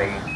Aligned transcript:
Right. 0.00 0.29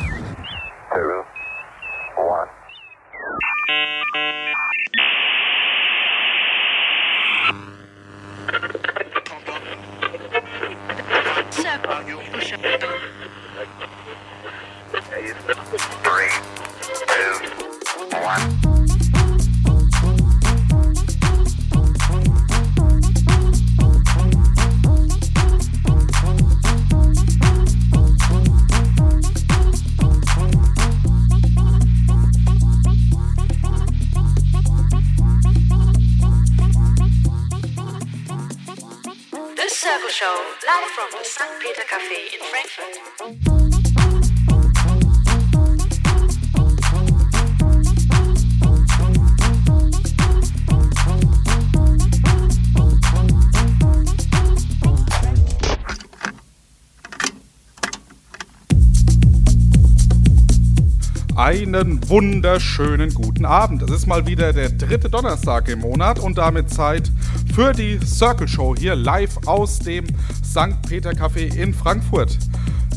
Wunderschönen 62.08 63.14
guten 63.14 63.47
Abend. 63.47 63.83
Es 63.83 63.91
ist 63.91 64.06
mal 64.06 64.27
wieder 64.27 64.52
der 64.52 64.69
dritte 64.69 65.08
Donnerstag 65.08 65.69
im 65.69 65.80
Monat 65.80 66.19
und 66.19 66.36
damit 66.36 66.69
Zeit 66.69 67.11
für 67.55 67.72
die 67.72 67.98
Circle 68.05 68.46
Show 68.46 68.74
hier 68.77 68.94
live 68.94 69.38
aus 69.46 69.78
dem 69.78 70.05
St. 70.44 70.83
Peter 70.86 71.12
Café 71.12 71.55
in 71.55 71.72
Frankfurt. 71.72 72.38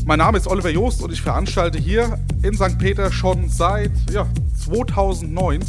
Mein 0.04 0.18
Name 0.18 0.36
ist 0.36 0.46
Oliver 0.46 0.70
Joost 0.70 1.02
und 1.02 1.12
ich 1.12 1.22
veranstalte 1.22 1.78
hier 1.78 2.18
in 2.42 2.54
St. 2.54 2.78
Peter 2.78 3.10
schon 3.10 3.48
seit 3.48 3.92
ja, 4.10 4.26
2009 4.64 5.60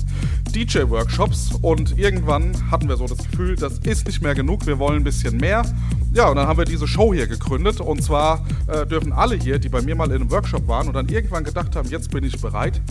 DJ-Workshops 0.54 1.52
und 1.62 1.98
irgendwann 1.98 2.52
hatten 2.72 2.90
wir 2.90 2.98
so 2.98 3.06
das 3.06 3.20
Gefühl, 3.20 3.56
das 3.56 3.80
ist 3.80 4.08
nicht 4.08 4.22
mehr 4.22 4.36
genug, 4.36 4.66
wir 4.66 4.80
wollen 4.80 4.98
ein 4.98 5.04
bisschen 5.04 5.38
mehr. 5.38 5.64
Ja, 6.12 6.28
und 6.30 6.38
dann 6.38 6.48
haben 6.48 6.58
wir 6.58 6.66
diese 6.66 6.88
Show 6.88 7.14
hier 7.14 7.28
gegründet 7.28 7.80
und 7.82 8.02
zwar 8.04 8.44
äh, 8.68 8.86
dürfen 8.86 9.14
alle 9.14 9.36
hier, 9.36 9.60
die 9.60 9.70
bei 9.70 9.82
mir 9.82 9.96
mal 9.96 10.08
in 10.08 10.16
einem 10.16 10.32
Workshop 10.32 10.68
waren 10.68 10.88
und 10.88 10.96
dann 10.96 11.08
irgendwann 11.08 11.44
gedacht 11.44 11.76
haben, 11.76 11.88
jetzt 11.90 12.10
bin 12.10 12.24
ich 12.24 12.42
bereit, 12.42 12.82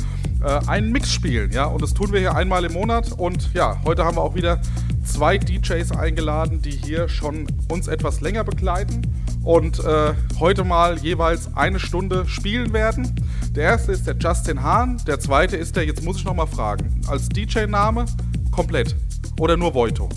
äh, 0.43 0.61
einen 0.67 0.93
Mix 0.93 1.13
spielen. 1.13 1.51
Ja, 1.53 1.65
und 1.65 1.83
das 1.83 1.95
tun 1.95 2.13
wir 2.13 2.21
hier 2.21 2.35
einmal 2.35 2.65
im 2.65 2.73
Monat 2.73 3.13
und 3.13 3.53
ja, 3.55 3.81
heute 3.85 4.05
haben 4.05 4.17
wir 4.17 4.23
auch 4.23 4.35
wieder 4.35 4.61
zwei 5.05 5.39
DJs 5.39 5.93
eingeladen, 5.93 6.63
die 6.63 6.71
hier 6.71 7.09
schon 7.09 7.47
uns 7.71 7.89
etwas 7.89 8.21
länger 8.21 8.45
begleiten 8.45 9.03
und 9.43 9.81
äh, 9.81 10.15
heute 10.39 10.65
mal 10.65 10.99
jeweils 10.99 11.55
eine 11.57 11.81
Stunde 11.81 12.27
spielen 12.29 12.73
werden. 12.73 13.15
Der 13.55 13.65
erste 13.65 13.93
ist 13.93 14.07
der 14.07 14.17
Justin 14.17 14.63
Hahn, 14.63 15.01
der 15.07 15.19
zweite 15.21 15.57
ist 15.57 15.77
der, 15.77 15.87
jetzt 15.87 16.05
muss 16.05 16.19
ich 16.19 16.25
nochmal 16.25 16.47
fragen, 16.47 17.01
als 17.09 17.29
DJ-Name 17.29 18.07
komplett 18.51 18.95
oder 19.41 19.57
nur 19.57 19.75
Voito? 19.75 20.09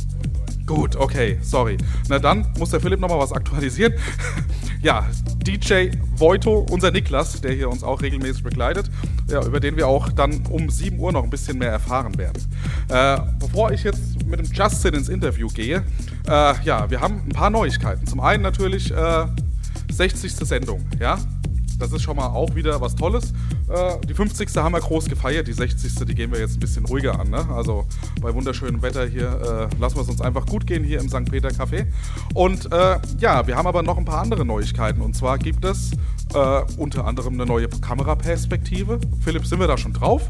Gut, 0.66 0.96
okay, 0.96 1.38
sorry. 1.42 1.78
Na 2.08 2.20
dann 2.20 2.48
muss 2.58 2.70
der 2.70 2.80
Philipp 2.80 3.00
nochmal 3.00 3.20
was 3.20 3.32
aktualisieren. 3.32 3.94
ja, 4.82 5.08
DJ 5.46 5.90
Voito, 6.16 6.66
unser 6.70 6.92
Niklas, 6.92 7.42
der 7.42 7.52
hier 7.52 7.70
uns 7.70 7.84
auch 7.84 8.02
regelmäßig 8.02 8.44
begleitet, 8.44 8.90
ja, 9.32 9.44
über 9.44 9.60
den 9.60 9.78
wir 9.78 9.88
auch 9.88 10.10
dann 10.10 10.46
um 10.50 10.70
7 10.70 11.00
Uhr 11.00 11.12
noch 11.12 11.24
ein 11.24 11.30
bisschen 11.30 11.58
mehr 11.58 11.72
erfahren 11.72 12.18
werden. 12.18 12.44
Äh, 12.90 13.18
bevor 13.40 13.72
ich 13.72 13.84
jetzt 13.84 14.26
mit 14.26 14.40
dem 14.40 14.52
Justin 14.52 14.94
ins 14.94 15.10
Interview 15.10 15.48
gehe, 15.48 15.84
äh, 16.28 16.54
ja, 16.64 16.90
wir 16.90 17.02
haben 17.02 17.22
ein 17.26 17.30
paar 17.34 17.50
Neuigkeiten. 17.50 18.06
Zum 18.06 18.20
einen 18.20 18.44
natürlich 18.44 18.92
äh, 18.92 19.26
60. 19.92 20.34
Sendung, 20.34 20.86
ja. 21.00 21.18
Das 21.80 21.92
ist 21.92 22.04
schon 22.04 22.16
mal 22.16 22.28
auch 22.28 22.54
wieder 22.54 22.80
was 22.80 22.96
Tolles. 22.96 23.34
Äh, 23.72 24.06
die 24.06 24.14
50. 24.14 24.56
haben 24.58 24.74
wir 24.74 24.82
groß 24.82 25.06
gefeiert, 25.06 25.48
die 25.48 25.54
60. 25.54 26.06
die 26.06 26.16
gehen 26.16 26.32
wir 26.32 26.40
jetzt 26.40 26.58
ein 26.58 26.60
bisschen 26.60 26.86
ruhiger 26.86 27.20
an. 27.20 27.30
Ne? 27.30 27.48
Also 27.50 27.86
bei 28.20 28.34
wunderschönem 28.34 28.82
Wetter 28.82 29.06
hier 29.06 29.70
äh, 29.72 29.80
lassen 29.80 29.96
wir 29.96 30.02
es 30.02 30.10
uns 30.10 30.20
einfach 30.20 30.46
gut 30.46 30.68
gehen 30.68 30.84
hier 30.84 31.00
im 31.00 31.08
St. 31.08 31.26
Peter 31.32 31.50
Café. 31.50 31.86
Und 32.34 32.72
äh, 32.72 33.00
ja, 33.20 33.48
wir 33.48 33.56
haben 33.56 33.68
aber 33.68 33.82
noch 33.82 33.98
ein 33.98 34.06
paar 34.06 34.22
andere 34.22 34.44
Neuigkeiten. 34.46 35.02
Und 35.02 35.16
zwar 35.16 35.38
gibt 35.38 35.64
es 35.64 35.92
äh, 36.34 36.62
unter 36.78 37.06
anderem 37.06 37.36
eine 37.36 37.46
neue 37.46 37.70
Kameraperspektive. 37.70 39.00
Philipp, 39.22 39.46
sind 39.46 39.60
wir 39.60 39.68
da 39.68 39.78
schon 39.78 39.94
drauf? 39.94 40.28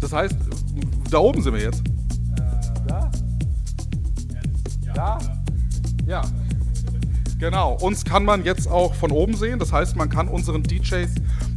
Das 0.00 0.12
heißt, 0.12 0.36
da 1.10 1.18
oben 1.18 1.42
sind 1.42 1.54
wir 1.54 1.62
jetzt. 1.62 1.82
Da? 2.86 3.10
Da? 4.94 5.18
Ja. 6.06 6.22
Genau, 7.38 7.72
uns 7.80 8.04
kann 8.04 8.24
man 8.24 8.44
jetzt 8.44 8.70
auch 8.70 8.94
von 8.94 9.10
oben 9.10 9.34
sehen. 9.34 9.58
Das 9.58 9.72
heißt, 9.72 9.96
man 9.96 10.08
kann 10.08 10.28
unseren 10.28 10.62
DJs 10.62 11.10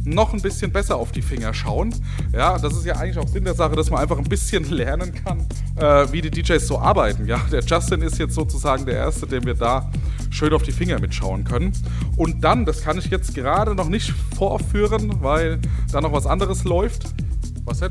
noch 0.06 0.32
ein 0.32 0.40
bisschen 0.40 0.72
besser 0.72 0.96
auf 0.96 1.12
die 1.12 1.22
Finger 1.22 1.52
schauen. 1.52 1.94
Ja, 2.32 2.58
das 2.58 2.74
ist 2.76 2.86
ja 2.86 2.96
eigentlich 2.96 3.18
auch 3.18 3.28
Sinn 3.28 3.44
der 3.44 3.54
Sache, 3.54 3.74
dass 3.74 3.90
man 3.90 4.00
einfach 4.00 4.18
ein 4.18 4.24
bisschen 4.24 4.64
lernen 4.70 5.12
kann, 5.12 5.46
äh, 5.76 6.10
wie 6.12 6.22
die 6.22 6.30
DJs 6.30 6.66
so 6.66 6.78
arbeiten. 6.78 7.26
Ja, 7.26 7.40
der 7.50 7.62
Justin 7.62 8.02
ist 8.02 8.18
jetzt 8.18 8.34
sozusagen 8.34 8.86
der 8.86 8.96
Erste, 8.96 9.26
dem 9.26 9.44
wir 9.44 9.54
da 9.54 9.90
schön 10.30 10.52
auf 10.52 10.62
die 10.62 10.72
Finger 10.72 11.00
mitschauen 11.00 11.44
können. 11.44 11.72
Und 12.16 12.42
dann, 12.44 12.64
das 12.64 12.82
kann 12.82 12.98
ich 12.98 13.06
jetzt 13.06 13.34
gerade 13.34 13.74
noch 13.74 13.88
nicht 13.88 14.14
vorführen, 14.36 15.22
weil 15.22 15.58
da 15.92 16.00
noch 16.00 16.12
was 16.12 16.26
anderes 16.26 16.64
läuft. 16.64 17.14
Was 17.64 17.80
denn? 17.80 17.90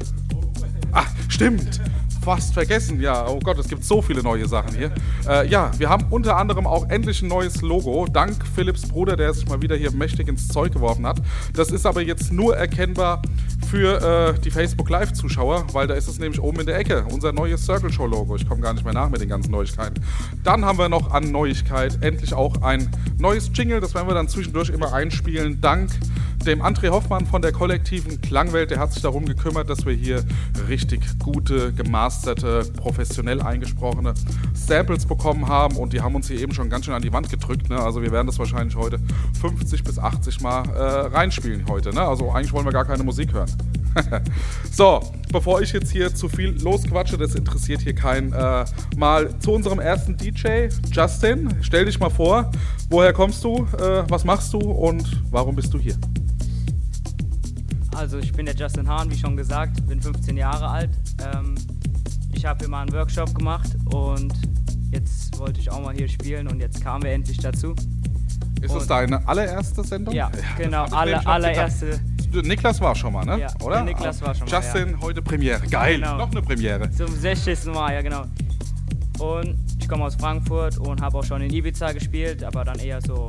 Ach, 0.93 1.07
stimmt 1.27 1.81
fast 2.25 2.55
vergessen. 2.55 2.99
Ja, 2.99 3.27
oh 3.27 3.37
Gott, 3.39 3.59
es 3.59 3.67
gibt 3.67 3.83
so 3.83 4.01
viele 4.01 4.23
neue 4.23 4.47
Sachen 4.47 4.75
hier. 4.75 4.91
Äh, 5.29 5.47
ja, 5.47 5.69
wir 5.77 5.89
haben 5.89 6.07
unter 6.09 6.37
anderem 6.37 6.65
auch 6.65 6.89
endlich 6.89 7.21
ein 7.21 7.27
neues 7.27 7.61
Logo. 7.61 8.07
Dank 8.11 8.43
Philips 8.55 8.81
Bruder, 8.81 9.15
der 9.15 9.31
sich 9.31 9.47
mal 9.47 9.61
wieder 9.61 9.75
hier 9.75 9.91
mächtig 9.91 10.27
ins 10.27 10.47
Zeug 10.47 10.73
geworfen 10.73 11.05
hat. 11.05 11.21
Das 11.53 11.69
ist 11.69 11.85
aber 11.85 12.01
jetzt 12.01 12.33
nur 12.33 12.57
erkennbar 12.57 13.21
für 13.69 14.33
äh, 14.35 14.39
die 14.39 14.49
Facebook 14.49 14.89
Live-Zuschauer, 14.89 15.67
weil 15.73 15.85
da 15.85 15.93
ist 15.93 16.07
es 16.07 16.17
nämlich 16.17 16.41
oben 16.41 16.61
in 16.61 16.65
der 16.65 16.79
Ecke. 16.79 17.05
Unser 17.11 17.31
neues 17.31 17.63
Circle 17.63 17.93
Show 17.93 18.07
Logo. 18.07 18.35
Ich 18.35 18.49
komme 18.49 18.61
gar 18.61 18.73
nicht 18.73 18.83
mehr 18.83 18.93
nach 18.93 19.09
mit 19.09 19.21
den 19.21 19.29
ganzen 19.29 19.51
Neuigkeiten. 19.51 20.03
Dann 20.43 20.65
haben 20.65 20.79
wir 20.79 20.89
noch 20.89 21.11
an 21.11 21.31
Neuigkeit 21.31 22.01
endlich 22.01 22.33
auch 22.33 22.63
ein 22.63 22.89
neues 23.19 23.51
Jingle. 23.53 23.81
Das 23.81 23.93
werden 23.93 24.07
wir 24.07 24.15
dann 24.15 24.29
zwischendurch 24.29 24.69
immer 24.69 24.93
einspielen. 24.93 25.61
Dank 25.61 25.91
dem 26.45 26.61
André 26.61 26.89
Hoffmann 26.89 27.25
von 27.25 27.41
der 27.41 27.51
kollektiven 27.51 28.21
Klangwelt, 28.21 28.71
der 28.71 28.79
hat 28.79 28.93
sich 28.93 29.01
darum 29.01 29.25
gekümmert, 29.25 29.69
dass 29.69 29.85
wir 29.85 29.93
hier 29.93 30.23
richtig 30.67 31.01
gute, 31.19 31.73
gemasterte, 31.73 32.63
professionell 32.77 33.41
eingesprochene 33.41 34.13
Samples 34.53 35.05
bekommen 35.05 35.47
haben 35.47 35.77
und 35.77 35.93
die 35.93 36.01
haben 36.01 36.15
uns 36.15 36.27
hier 36.27 36.39
eben 36.39 36.53
schon 36.53 36.69
ganz 36.69 36.85
schön 36.85 36.93
an 36.93 37.01
die 37.01 37.11
Wand 37.11 37.29
gedrückt. 37.29 37.69
Ne? 37.69 37.79
Also 37.79 38.01
wir 38.01 38.11
werden 38.11 38.27
das 38.27 38.39
wahrscheinlich 38.39 38.75
heute 38.75 38.99
50 39.41 39.83
bis 39.83 39.99
80 39.99 40.41
Mal 40.41 40.69
äh, 40.69 40.81
reinspielen 41.15 41.65
heute. 41.67 41.93
Ne? 41.93 42.01
Also 42.01 42.31
eigentlich 42.31 42.53
wollen 42.53 42.65
wir 42.65 42.73
gar 42.73 42.85
keine 42.85 43.03
Musik 43.03 43.33
hören. 43.33 43.51
so, 44.71 45.01
bevor 45.31 45.61
ich 45.61 45.71
jetzt 45.71 45.91
hier 45.91 46.13
zu 46.13 46.27
viel 46.27 46.61
losquatsche, 46.61 47.17
das 47.17 47.35
interessiert 47.35 47.81
hier 47.81 47.95
keinen, 47.95 48.33
äh, 48.33 48.65
mal 48.97 49.39
zu 49.39 49.53
unserem 49.53 49.79
ersten 49.79 50.17
DJ, 50.17 50.69
Justin. 50.91 51.55
Stell 51.61 51.85
dich 51.85 51.99
mal 51.99 52.09
vor, 52.09 52.51
woher 52.89 53.13
kommst 53.13 53.43
du, 53.43 53.67
äh, 53.79 54.03
was 54.09 54.25
machst 54.25 54.53
du 54.53 54.59
und 54.59 55.21
warum 55.31 55.55
bist 55.55 55.73
du 55.73 55.79
hier? 55.79 55.95
Also 57.95 58.17
ich 58.19 58.31
bin 58.33 58.45
der 58.45 58.55
Justin 58.55 58.87
Hahn, 58.89 59.09
wie 59.09 59.17
schon 59.17 59.37
gesagt, 59.37 59.85
bin 59.87 60.01
15 60.01 60.35
Jahre 60.37 60.67
alt. 60.67 60.89
Ähm, 61.33 61.55
ich 62.33 62.45
habe 62.45 62.59
hier 62.59 62.67
mal 62.69 62.81
einen 62.81 62.91
Workshop 62.93 63.33
gemacht 63.33 63.69
und 63.93 64.33
jetzt 64.91 65.37
wollte 65.39 65.59
ich 65.61 65.71
auch 65.71 65.81
mal 65.81 65.95
hier 65.95 66.07
spielen 66.07 66.47
und 66.47 66.59
jetzt 66.59 66.81
kamen 66.83 67.03
wir 67.03 67.11
endlich 67.11 67.37
dazu. 67.37 67.73
Ist 68.61 68.73
das 68.73 68.83
Und- 68.83 68.89
deine 68.89 69.27
allererste 69.27 69.83
Sendung? 69.83 70.13
Ja, 70.13 70.29
genau, 70.57 70.83
das 70.85 70.93
alle, 70.93 71.25
allererste. 71.27 71.99
Niklas 72.43 72.81
war 72.81 72.93
schon 72.95 73.13
mal, 73.13 73.23
ne? 73.23 73.39
Ja, 73.39 73.47
Oder? 73.63 73.75
der 73.77 73.83
Niklas 73.85 74.21
war 74.21 74.35
schon 74.35 74.49
mal, 74.49 74.61
Justin, 74.61 74.99
heute 74.99 75.21
Premiere. 75.21 75.65
Geil, 75.67 75.95
Genau. 75.95 76.17
noch 76.17 76.31
eine 76.31 76.41
Premiere. 76.41 76.91
Zum 76.91 77.07
60. 77.07 77.65
Mal, 77.73 77.93
ja 77.93 78.01
genau. 78.01 78.23
Und 79.19 79.55
ich 79.79 79.87
komme 79.87 80.03
aus 80.03 80.15
Frankfurt 80.15 80.77
und 80.79 81.01
habe 81.01 81.17
auch 81.17 81.23
schon 81.23 81.41
in 81.41 81.53
Ibiza 81.53 81.93
gespielt, 81.93 82.43
aber 82.43 82.65
dann 82.65 82.77
eher 82.79 82.99
so 83.01 83.27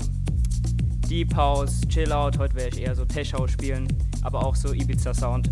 Deep 1.09 1.37
House, 1.37 1.83
Chill 1.89 2.11
Out. 2.13 2.37
Heute 2.39 2.57
werde 2.57 2.77
ich 2.77 2.83
eher 2.83 2.97
so 2.97 3.05
Tech 3.05 3.33
House 3.33 3.53
spielen, 3.53 3.87
aber 4.27 4.45
auch 4.45 4.57
so 4.57 4.73
Ibiza 4.73 5.15
Sound. 5.15 5.51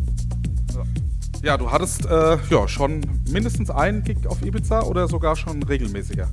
Ja, 1.43 1.57
du 1.57 1.71
hattest 1.71 2.07
äh, 2.07 2.39
ja, 2.51 2.67
schon 2.67 3.01
mindestens 3.31 3.71
einen 3.71 4.03
Gig 4.03 4.27
auf 4.27 4.45
Ibiza 4.45 4.83
oder 4.83 5.07
sogar 5.09 5.37
schon 5.37 5.63
regelmäßiger? 5.63 6.29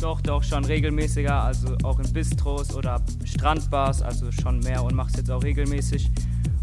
Doch, 0.00 0.20
doch, 0.20 0.42
schon 0.42 0.64
regelmäßiger, 0.64 1.42
also 1.42 1.76
auch 1.82 1.98
in 1.98 2.12
Bistros 2.12 2.74
oder 2.74 3.00
Strandbars, 3.24 4.02
also 4.02 4.30
schon 4.30 4.60
mehr 4.60 4.82
und 4.82 4.94
mach's 4.94 5.14
jetzt 5.16 5.30
auch 5.30 5.42
regelmäßig. 5.42 6.10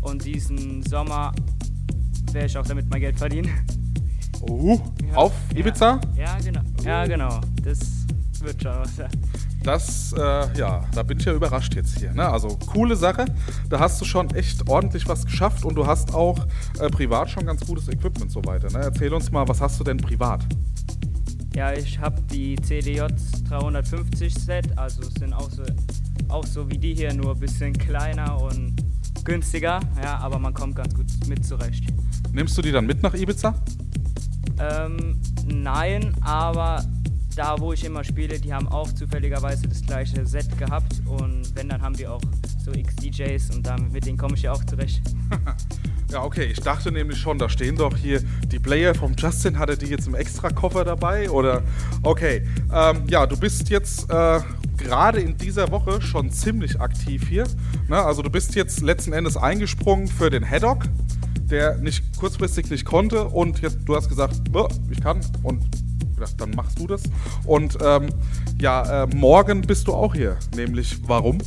Und 0.01 0.25
diesen 0.25 0.83
Sommer 0.83 1.33
werde 2.31 2.47
ich 2.47 2.57
auch 2.57 2.65
damit 2.65 2.89
mein 2.89 3.01
Geld 3.01 3.17
verdienen. 3.17 3.49
Oh, 4.41 4.79
Ja, 5.09 5.15
auf 5.15 5.33
Ibiza? 5.53 5.99
Ja, 6.15 6.23
ja 6.23 6.37
genau. 6.39 6.61
Ja, 6.83 7.05
genau. 7.05 7.41
Das 7.63 7.79
wird 8.41 8.61
schon 8.61 8.71
was. 8.71 8.91
Das, 9.63 10.13
äh, 10.13 10.57
ja, 10.57 10.85
da 10.93 11.03
bin 11.03 11.19
ich 11.19 11.25
ja 11.25 11.33
überrascht 11.33 11.75
jetzt 11.75 11.99
hier. 11.99 12.13
Ne? 12.13 12.27
Also 12.27 12.57
coole 12.71 12.95
Sache. 12.95 13.25
Da 13.69 13.79
hast 13.79 13.99
du 13.99 14.05
schon 14.05 14.33
echt 14.33 14.67
ordentlich 14.69 15.07
was 15.07 15.25
geschafft 15.25 15.65
und 15.65 15.75
du 15.75 15.85
hast 15.85 16.13
auch 16.13 16.47
äh, 16.79 16.89
privat 16.89 17.29
schon 17.29 17.45
ganz 17.45 17.65
gutes 17.65 17.89
Equipment 17.89 18.31
so 18.31 18.43
weiter. 18.45 18.71
Ne? 18.71 18.79
Erzähl 18.85 19.13
uns 19.13 19.31
mal, 19.31 19.47
was 19.47 19.59
hast 19.59 19.79
du 19.79 19.83
denn 19.83 19.97
privat? 19.97 20.45
Ja, 21.55 21.73
ich 21.73 21.99
habe 21.99 22.21
die 22.31 22.55
CDJ 22.55 23.01
350 23.49 24.33
Set, 24.33 24.77
also 24.77 25.01
es 25.01 25.15
sind 25.15 25.33
auch 25.33 25.49
so, 25.49 25.63
auch 26.29 26.45
so 26.45 26.69
wie 26.69 26.77
die 26.77 26.93
hier, 26.93 27.13
nur 27.13 27.33
ein 27.33 27.39
bisschen 27.39 27.73
kleiner 27.73 28.41
und 28.41 28.75
günstiger. 29.25 29.79
Ja, 30.01 30.19
aber 30.19 30.39
man 30.39 30.53
kommt 30.53 30.75
ganz 30.75 30.95
gut 30.95 31.07
mit 31.27 31.45
zurecht. 31.45 31.83
Nimmst 32.31 32.57
du 32.57 32.61
die 32.61 32.71
dann 32.71 32.85
mit 32.85 33.03
nach 33.03 33.13
Ibiza? 33.13 33.55
Ähm, 34.59 35.19
nein, 35.45 36.13
aber 36.21 36.83
da, 37.35 37.55
wo 37.59 37.73
ich 37.73 37.85
immer 37.85 38.03
spiele, 38.03 38.39
die 38.39 38.53
haben 38.53 38.67
auch 38.67 38.91
zufälligerweise 38.91 39.67
das 39.67 39.81
gleiche 39.81 40.25
Set 40.25 40.57
gehabt 40.57 41.01
und 41.05 41.55
wenn, 41.55 41.69
dann 41.69 41.81
haben 41.81 41.95
die 41.95 42.07
auch 42.07 42.21
so 42.63 42.71
X-DJs 42.71 43.55
und 43.55 43.65
dann, 43.65 43.91
mit 43.91 44.05
denen 44.05 44.17
komme 44.17 44.35
ich 44.35 44.43
ja 44.43 44.51
auch 44.51 44.63
zurecht. 44.65 45.01
Ja, 46.11 46.23
okay. 46.23 46.45
Ich 46.45 46.59
dachte 46.59 46.91
nämlich 46.91 47.19
schon, 47.19 47.37
da 47.37 47.49
stehen 47.49 47.75
doch 47.75 47.95
hier 47.95 48.21
die 48.51 48.57
Player 48.57 48.95
vom 48.95 49.13
Justin. 49.15 49.59
Hatte 49.59 49.77
die 49.77 49.85
jetzt 49.85 50.07
im 50.07 50.15
Extra-Koffer 50.15 50.83
dabei? 50.83 51.29
Oder? 51.29 51.61
Okay. 52.01 52.47
Ähm, 52.73 53.03
ja, 53.07 53.27
du 53.27 53.37
bist 53.37 53.69
jetzt 53.69 54.09
äh, 54.09 54.39
gerade 54.77 55.19
in 55.19 55.37
dieser 55.37 55.69
Woche 55.69 56.01
schon 56.01 56.31
ziemlich 56.31 56.81
aktiv 56.81 57.27
hier. 57.29 57.45
Ne? 57.87 57.97
Also, 58.03 58.23
du 58.23 58.31
bist 58.31 58.55
jetzt 58.55 58.81
letzten 58.81 59.13
Endes 59.13 59.37
eingesprungen 59.37 60.07
für 60.07 60.31
den 60.31 60.43
Haddock, 60.49 60.85
der 61.43 61.77
nicht 61.77 62.17
kurzfristig 62.17 62.71
nicht 62.71 62.85
konnte. 62.85 63.25
Und 63.25 63.61
jetzt, 63.61 63.77
du 63.85 63.95
hast 63.95 64.09
gesagt, 64.09 64.41
"Oh, 64.51 64.67
ich 64.89 65.01
kann. 65.01 65.21
Und 65.43 65.63
gedacht, 66.19 66.35
dann 66.37 66.51
machst 66.51 66.79
du 66.79 66.87
das. 66.87 67.03
Und 67.45 67.77
ähm, 67.81 68.09
ja, 68.59 69.03
äh, 69.03 69.07
morgen 69.15 69.61
bist 69.61 69.87
du 69.87 69.93
auch 69.93 70.13
hier. 70.13 70.37
Nämlich, 70.55 70.97
warum? 71.07 71.39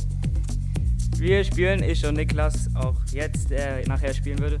Wir 1.17 1.43
spielen, 1.43 1.83
ich 1.83 2.05
und 2.05 2.15
Niklas, 2.15 2.69
auch 2.75 2.95
jetzt, 3.11 3.49
der 3.49 3.87
nachher 3.87 4.13
spielen 4.13 4.39
würde. 4.39 4.59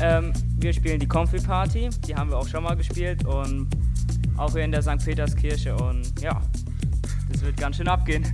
Ähm, 0.00 0.32
wir 0.58 0.72
spielen 0.72 0.98
die 0.98 1.06
Comfy 1.06 1.38
Party, 1.38 1.90
die 2.06 2.14
haben 2.14 2.30
wir 2.30 2.38
auch 2.38 2.48
schon 2.48 2.62
mal 2.62 2.76
gespielt 2.76 3.24
und 3.26 3.68
auch 4.36 4.52
hier 4.52 4.64
in 4.64 4.72
der 4.72 4.82
St. 4.82 5.04
Peterskirche 5.04 5.76
und 5.76 6.20
ja, 6.20 6.40
das 7.30 7.42
wird 7.42 7.56
ganz 7.56 7.76
schön 7.76 7.88
abgehen. 7.88 8.24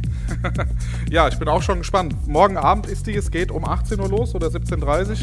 Ja, 1.11 1.27
ich 1.27 1.39
bin 1.39 1.49
auch 1.49 1.63
schon 1.63 1.79
gespannt. 1.79 2.29
Morgen 2.29 2.59
Abend 2.59 2.87
ist 2.87 3.07
die, 3.07 3.15
es 3.15 3.31
geht 3.31 3.51
um 3.51 3.65
18 3.65 3.99
Uhr 3.99 4.11
los 4.11 4.35
oder 4.35 4.49
17.30 4.49 5.11
Uhr? 5.11 5.17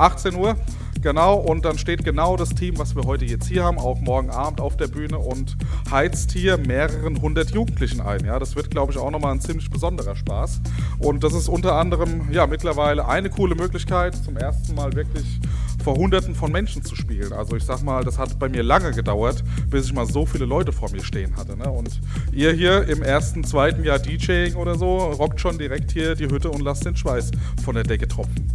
18 0.00 0.34
Uhr, 0.34 0.56
genau. 1.02 1.36
Und 1.36 1.64
dann 1.64 1.78
steht 1.78 2.04
genau 2.04 2.36
das 2.36 2.50
Team, 2.50 2.78
was 2.78 2.94
wir 2.94 3.04
heute 3.04 3.24
jetzt 3.24 3.46
hier 3.46 3.64
haben, 3.64 3.78
auch 3.78 4.00
morgen 4.00 4.30
Abend 4.30 4.60
auf 4.60 4.76
der 4.76 4.88
Bühne 4.88 5.18
und 5.18 5.56
heizt 5.90 6.32
hier 6.32 6.58
mehreren 6.58 7.20
hundert 7.20 7.50
Jugendlichen 7.50 8.00
ein. 8.00 8.24
Ja, 8.24 8.38
das 8.38 8.56
wird, 8.56 8.70
glaube 8.70 8.92
ich, 8.92 8.98
auch 8.98 9.10
nochmal 9.10 9.32
ein 9.32 9.40
ziemlich 9.40 9.70
besonderer 9.70 10.16
Spaß. 10.16 10.60
Und 10.98 11.24
das 11.24 11.34
ist 11.34 11.48
unter 11.48 11.74
anderem, 11.74 12.30
ja, 12.30 12.46
mittlerweile 12.46 13.06
eine 13.06 13.30
coole 13.30 13.54
Möglichkeit, 13.54 14.14
zum 14.16 14.36
ersten 14.36 14.74
Mal 14.74 14.92
wirklich 14.94 15.40
vor 15.82 15.96
Hunderten 15.96 16.34
von 16.34 16.52
Menschen 16.52 16.84
zu 16.84 16.96
spielen. 16.96 17.32
Also 17.32 17.56
ich 17.56 17.64
sag 17.64 17.82
mal, 17.82 18.04
das 18.04 18.18
hat 18.18 18.38
bei 18.38 18.48
mir 18.48 18.62
lange 18.62 18.90
gedauert, 18.92 19.42
bis 19.70 19.86
ich 19.86 19.92
mal 19.92 20.06
so 20.06 20.26
viele 20.26 20.44
Leute 20.44 20.72
vor 20.72 20.90
mir 20.90 21.02
stehen 21.02 21.36
hatte. 21.36 21.56
Ne? 21.56 21.70
Und 21.70 22.00
ihr 22.32 22.52
hier 22.52 22.86
im 22.88 23.02
ersten, 23.02 23.44
zweiten 23.44 23.84
Jahr 23.84 23.98
DJing 23.98 24.54
oder 24.56 24.74
so, 24.74 24.98
rockt 24.98 25.40
schon 25.40 25.56
direkt 25.58 25.92
hier 25.92 26.14
die 26.14 26.26
Hütte 26.26 26.50
und 26.50 26.62
lasst 26.62 26.84
den 26.84 26.96
Schweiß 26.96 27.30
von 27.64 27.74
der 27.74 27.84
Decke 27.84 28.08
tropfen. 28.08 28.48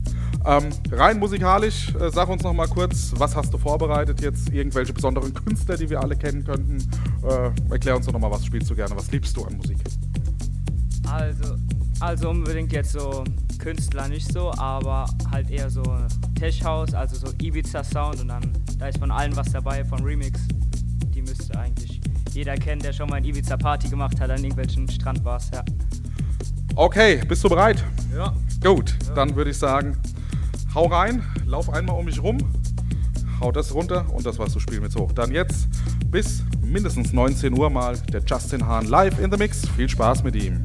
Ähm, 0.46 0.70
rein 0.92 1.20
musikalisch, 1.20 1.94
äh, 1.96 2.10
sag 2.12 2.28
uns 2.28 2.44
noch 2.44 2.54
mal 2.54 2.68
kurz, 2.68 3.14
was 3.16 3.34
hast 3.36 3.54
du 3.54 3.58
vorbereitet 3.58 4.22
jetzt? 4.22 4.50
Irgendwelche 4.50 4.92
besonderen 4.92 5.34
Künstler, 5.34 5.78
die 5.78 5.90
wir 5.90 6.02
alle 6.02 6.18
kennen 6.18 6.44
könnten? 6.44 6.78
Äh, 7.24 7.52
erklär 7.72 7.96
uns 7.96 8.06
doch 8.06 8.14
noch 8.14 8.20
mal, 8.20 8.32
was 8.32 8.46
spielst 8.46 8.70
du 8.70 8.76
gerne, 8.76 8.96
was 8.96 9.10
liebst 9.12 9.38
du 9.38 9.46
an 9.46 9.56
Musik? 9.56 9.78
Also, 11.10 11.56
also 12.02 12.30
unbedingt 12.30 12.74
jetzt 12.74 12.92
so 12.92 13.24
Künstler 13.58 14.10
nicht 14.10 14.32
so, 14.34 14.52
aber 14.52 15.06
halt 15.32 15.50
eher 15.50 15.70
so 15.70 15.84
Tech 16.38 16.62
House, 16.64 16.94
also 16.94 17.28
so 17.28 17.34
Ibiza 17.42 17.82
Sound 17.84 18.20
und 18.20 18.28
dann 18.28 18.52
da 18.78 18.88
ist 18.90 18.98
von 18.98 19.12
allen 19.12 19.34
was 19.38 19.50
dabei, 19.54 19.86
von 19.86 20.04
Remix. 20.04 20.42
Die 21.16 21.22
müsste 21.22 21.58
eigentlich 21.58 22.02
jeder 22.34 22.56
kennen, 22.56 22.82
der 22.82 22.92
schon 22.92 23.10
mal 23.10 23.18
ein 23.18 23.24
Ibiza 23.24 23.56
Party 23.56 23.88
gemacht 23.88 24.20
hat 24.20 24.30
an 24.30 24.44
irgendwelchen 24.44 24.90
Strandbars, 24.90 25.52
ja. 25.54 25.64
Okay, 26.76 27.22
bist 27.28 27.44
du 27.44 27.50
bereit? 27.50 27.82
Ja. 28.14 28.34
Gut, 28.62 28.98
dann 29.16 29.36
würde 29.36 29.52
ich 29.52 29.58
sagen, 29.58 29.96
hau 30.76 30.88
rein, 30.88 31.24
lauf 31.46 31.70
einmal 31.70 31.98
um 31.98 32.06
mich 32.06 32.22
rum, 32.22 32.38
hau 33.40 33.52
das 33.52 33.74
runter 33.74 34.06
und 34.12 34.26
das, 34.26 34.40
was 34.40 34.54
du 34.54 34.60
spielen 34.60 34.82
mit 34.82 34.96
hoch. 34.96 35.12
Dann 35.12 35.32
jetzt 35.32 35.68
bis 36.08 36.44
mindestens 36.62 37.14
19 37.14 37.58
Uhr 37.58 37.70
mal 37.70 37.98
der 38.12 38.22
Justin 38.24 38.66
Hahn 38.66 38.88
live 38.88 39.20
in 39.20 39.32
the 39.32 39.38
Mix. 39.38 39.68
Viel 39.76 39.90
Spaß 39.90 40.24
mit 40.24 40.36
ihm. 40.36 40.64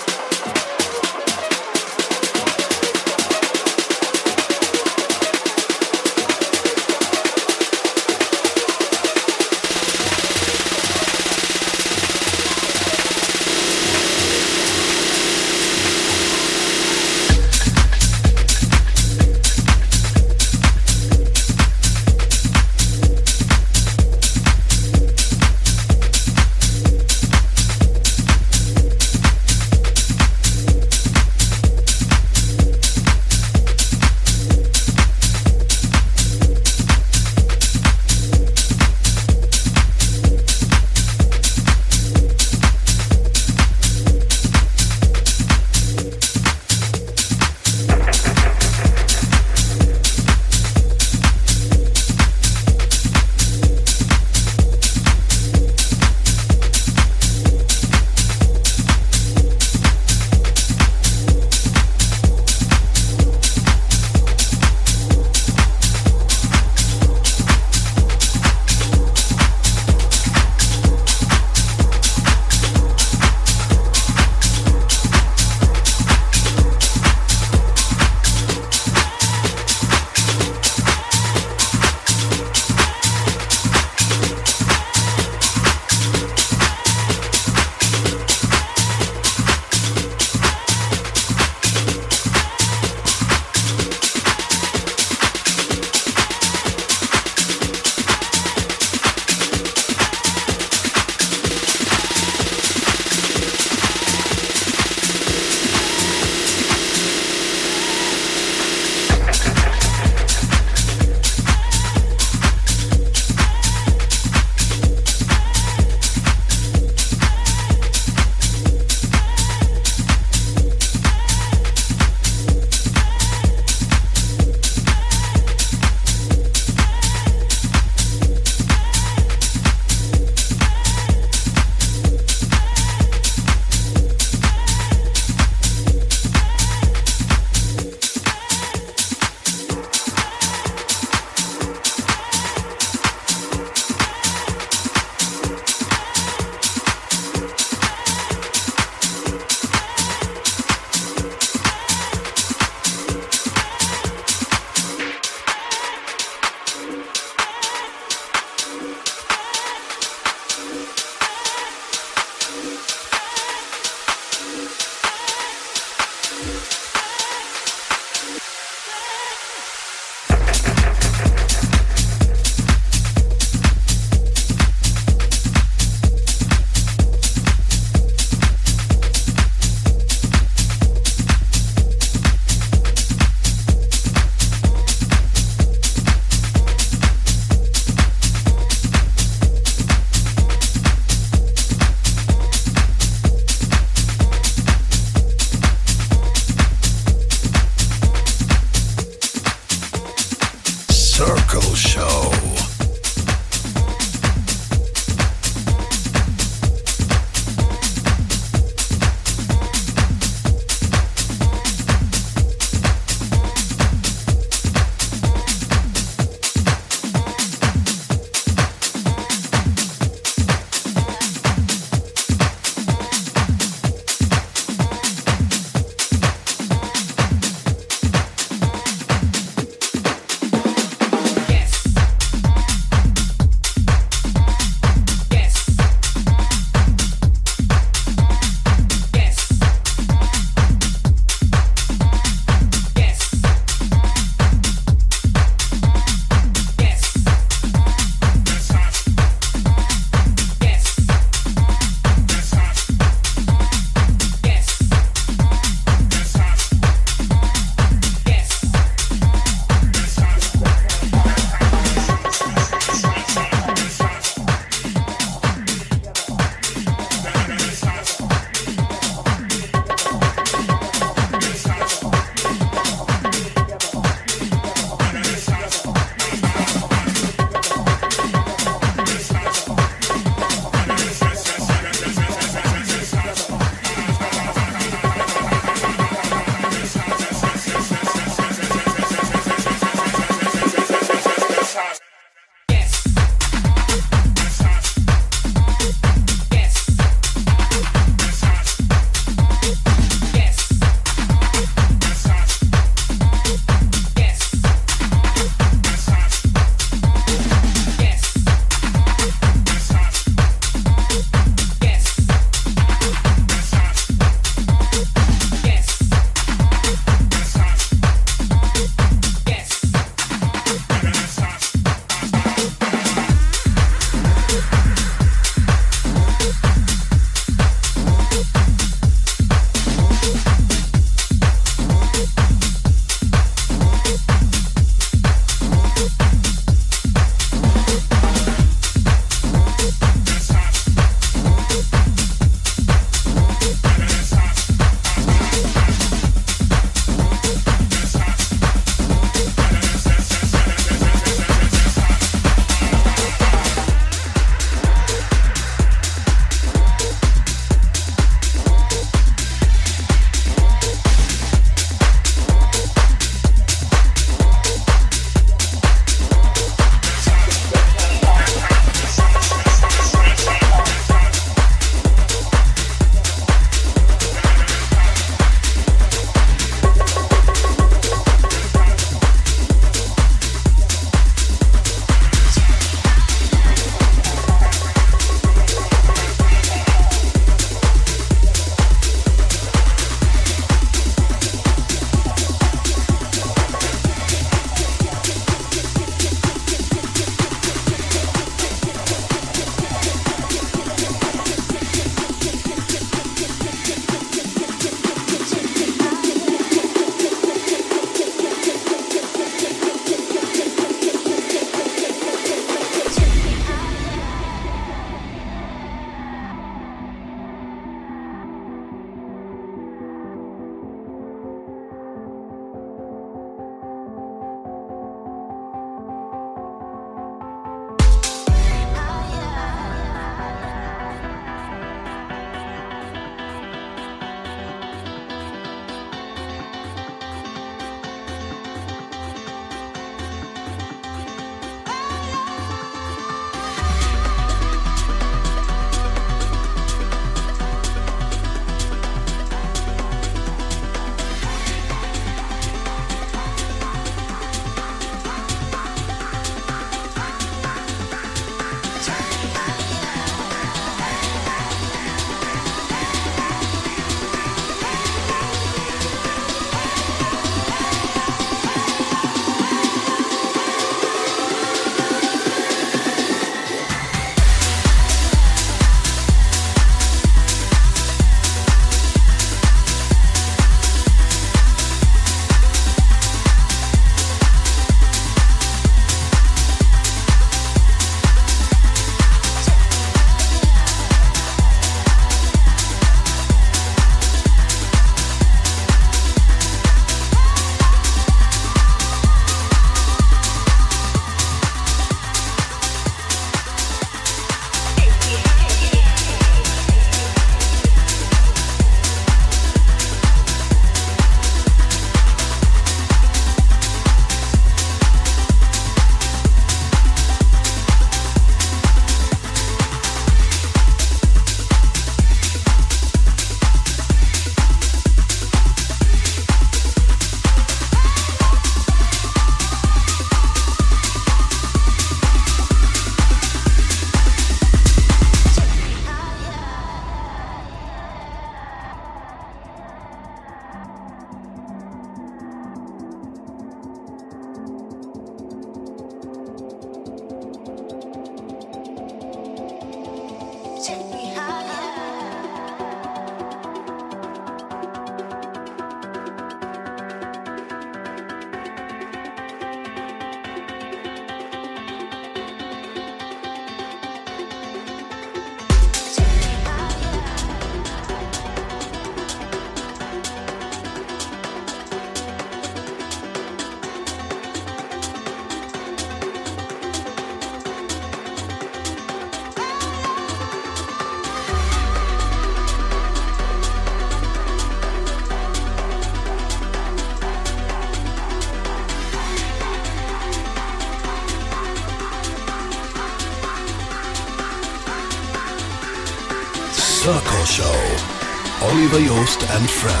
Oliver 598.93 599.07
Joost 599.07 599.43
and 599.43 599.69
friends. 599.69 600.00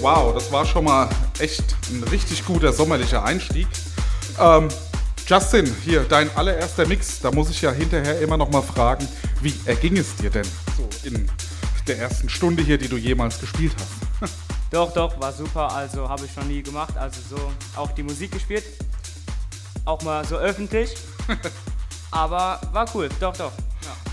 Wow, 0.00 0.32
das 0.32 0.50
war 0.50 0.64
schon 0.64 0.84
mal 0.84 1.10
echt 1.38 1.62
ein 1.90 2.02
richtig 2.04 2.46
guter 2.46 2.72
sommerlicher 2.72 3.22
Einstieg. 3.22 3.66
Ähm, 4.38 4.68
Justin, 5.26 5.70
hier, 5.84 6.04
dein 6.04 6.34
allererster 6.36 6.86
Mix. 6.86 7.20
Da 7.20 7.30
muss 7.30 7.50
ich 7.50 7.60
ja 7.60 7.70
hinterher 7.70 8.18
immer 8.20 8.38
noch 8.38 8.50
mal 8.50 8.62
fragen, 8.62 9.06
wie 9.42 9.54
erging 9.66 9.98
es 9.98 10.16
dir 10.16 10.30
denn 10.30 10.46
so 10.76 10.88
in 11.06 11.30
der 11.86 11.98
ersten 11.98 12.30
Stunde 12.30 12.62
hier, 12.62 12.78
die 12.78 12.88
du 12.88 12.96
jemals 12.96 13.38
gespielt 13.38 13.74
hast? 13.76 14.32
Doch, 14.70 14.92
doch, 14.92 15.20
war 15.20 15.32
super. 15.32 15.70
Also 15.72 16.08
habe 16.08 16.24
ich 16.24 16.32
schon 16.32 16.46
nie 16.46 16.62
gemacht. 16.62 16.96
Also 16.96 17.20
so 17.28 17.52
auch 17.74 17.90
die 17.90 18.04
Musik 18.04 18.30
gespielt. 18.30 18.62
Auch 19.84 20.00
mal 20.02 20.24
so 20.24 20.36
öffentlich. 20.36 20.94
Aber 22.12 22.60
war 22.72 22.86
cool. 22.94 23.08
Doch, 23.18 23.36
doch. 23.36 23.50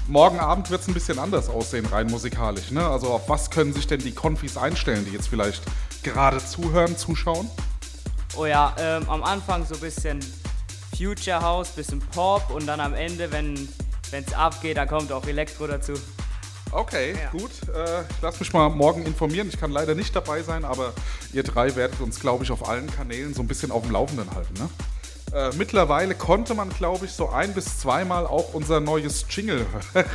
Morgen 0.07 0.39
Abend 0.39 0.69
wird 0.69 0.81
es 0.81 0.87
ein 0.87 0.93
bisschen 0.93 1.19
anders 1.19 1.49
aussehen, 1.49 1.85
rein 1.85 2.07
musikalisch. 2.07 2.71
Ne? 2.71 2.85
Also 2.85 3.07
auf 3.07 3.27
was 3.27 3.49
können 3.51 3.73
sich 3.73 3.87
denn 3.87 3.99
die 3.99 4.13
Konfis 4.13 4.55
einstellen, 4.55 5.03
die 5.05 5.11
jetzt 5.11 5.27
vielleicht 5.27 5.61
gerade 6.01 6.37
zuhören, 6.43 6.95
zuschauen? 6.97 7.49
Oh 8.37 8.45
ja, 8.45 8.73
ähm, 8.79 9.09
am 9.09 9.23
Anfang 9.23 9.65
so 9.65 9.73
ein 9.75 9.81
bisschen 9.81 10.19
Future 10.97 11.41
House, 11.41 11.69
bisschen 11.71 11.99
Pop 11.99 12.49
und 12.51 12.65
dann 12.67 12.79
am 12.79 12.93
Ende, 12.93 13.29
wenn 13.31 13.67
es 14.11 14.33
abgeht, 14.33 14.77
da 14.77 14.85
kommt 14.85 15.11
auch 15.11 15.25
Elektro 15.27 15.67
dazu. 15.67 15.93
Okay, 16.71 17.13
Ja. 17.21 17.29
gut. 17.31 17.51
Äh, 17.73 18.01
ich 18.01 18.21
lasse 18.21 18.39
mich 18.39 18.53
mal 18.53 18.69
morgen 18.69 19.05
informieren. 19.05 19.49
Ich 19.49 19.59
kann 19.59 19.71
leider 19.71 19.93
nicht 19.95 20.15
dabei 20.15 20.41
sein, 20.41 20.63
aber 20.63 20.93
ihr 21.33 21.43
drei 21.43 21.75
werdet 21.75 21.99
uns, 21.99 22.19
glaube 22.19 22.43
ich, 22.45 22.51
auf 22.51 22.67
allen 22.67 22.89
Kanälen 22.89 23.33
so 23.33 23.41
ein 23.41 23.47
bisschen 23.47 23.71
auf 23.71 23.83
dem 23.83 23.91
Laufenden 23.91 24.33
halten. 24.33 24.53
Ne? 24.53 24.69
Äh, 25.37 25.51
mittlerweile 25.55 26.15
konnte 26.15 26.55
man, 26.55 26.69
glaube 26.69 27.05
ich, 27.05 27.11
so 27.11 27.29
ein 27.29 27.53
bis 27.53 27.77
zweimal 27.77 28.25
auch 28.25 28.55
unser 28.55 28.79
neues 28.79 29.23
Jingle 29.29 29.67
hören. 29.93 30.05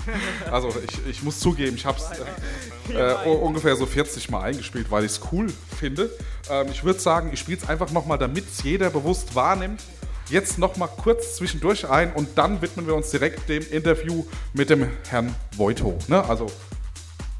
also 0.50 0.74
ich, 0.88 1.06
ich 1.06 1.22
muss 1.22 1.38
zugeben, 1.38 1.76
ich 1.76 1.86
habe 1.86 1.98
es 1.98 2.90
äh, 2.92 3.12
äh, 3.12 3.28
ungefähr 3.28 3.76
so 3.76 3.86
40 3.86 4.28
Mal 4.30 4.42
eingespielt, 4.42 4.90
weil 4.90 5.04
ich 5.04 5.12
es 5.12 5.20
cool 5.30 5.52
finde. 5.78 6.10
Ähm, 6.50 6.66
ich 6.72 6.82
würde 6.82 6.98
sagen, 6.98 7.30
ich 7.32 7.38
spiele 7.38 7.58
es 7.58 7.68
einfach 7.68 7.92
nochmal, 7.92 8.18
damit 8.18 8.48
es 8.48 8.64
jeder 8.64 8.90
bewusst 8.90 9.36
wahrnimmt. 9.36 9.84
Jetzt 10.28 10.58
nochmal 10.58 10.88
kurz 10.88 11.36
zwischendurch 11.36 11.88
ein 11.88 12.12
und 12.12 12.36
dann 12.36 12.60
widmen 12.60 12.88
wir 12.88 12.96
uns 12.96 13.10
direkt 13.10 13.48
dem 13.48 13.64
Interview 13.70 14.24
mit 14.52 14.68
dem 14.68 14.90
Herrn 15.08 15.32
Voito. 15.56 15.96
Ne? 16.08 16.24
Also 16.24 16.48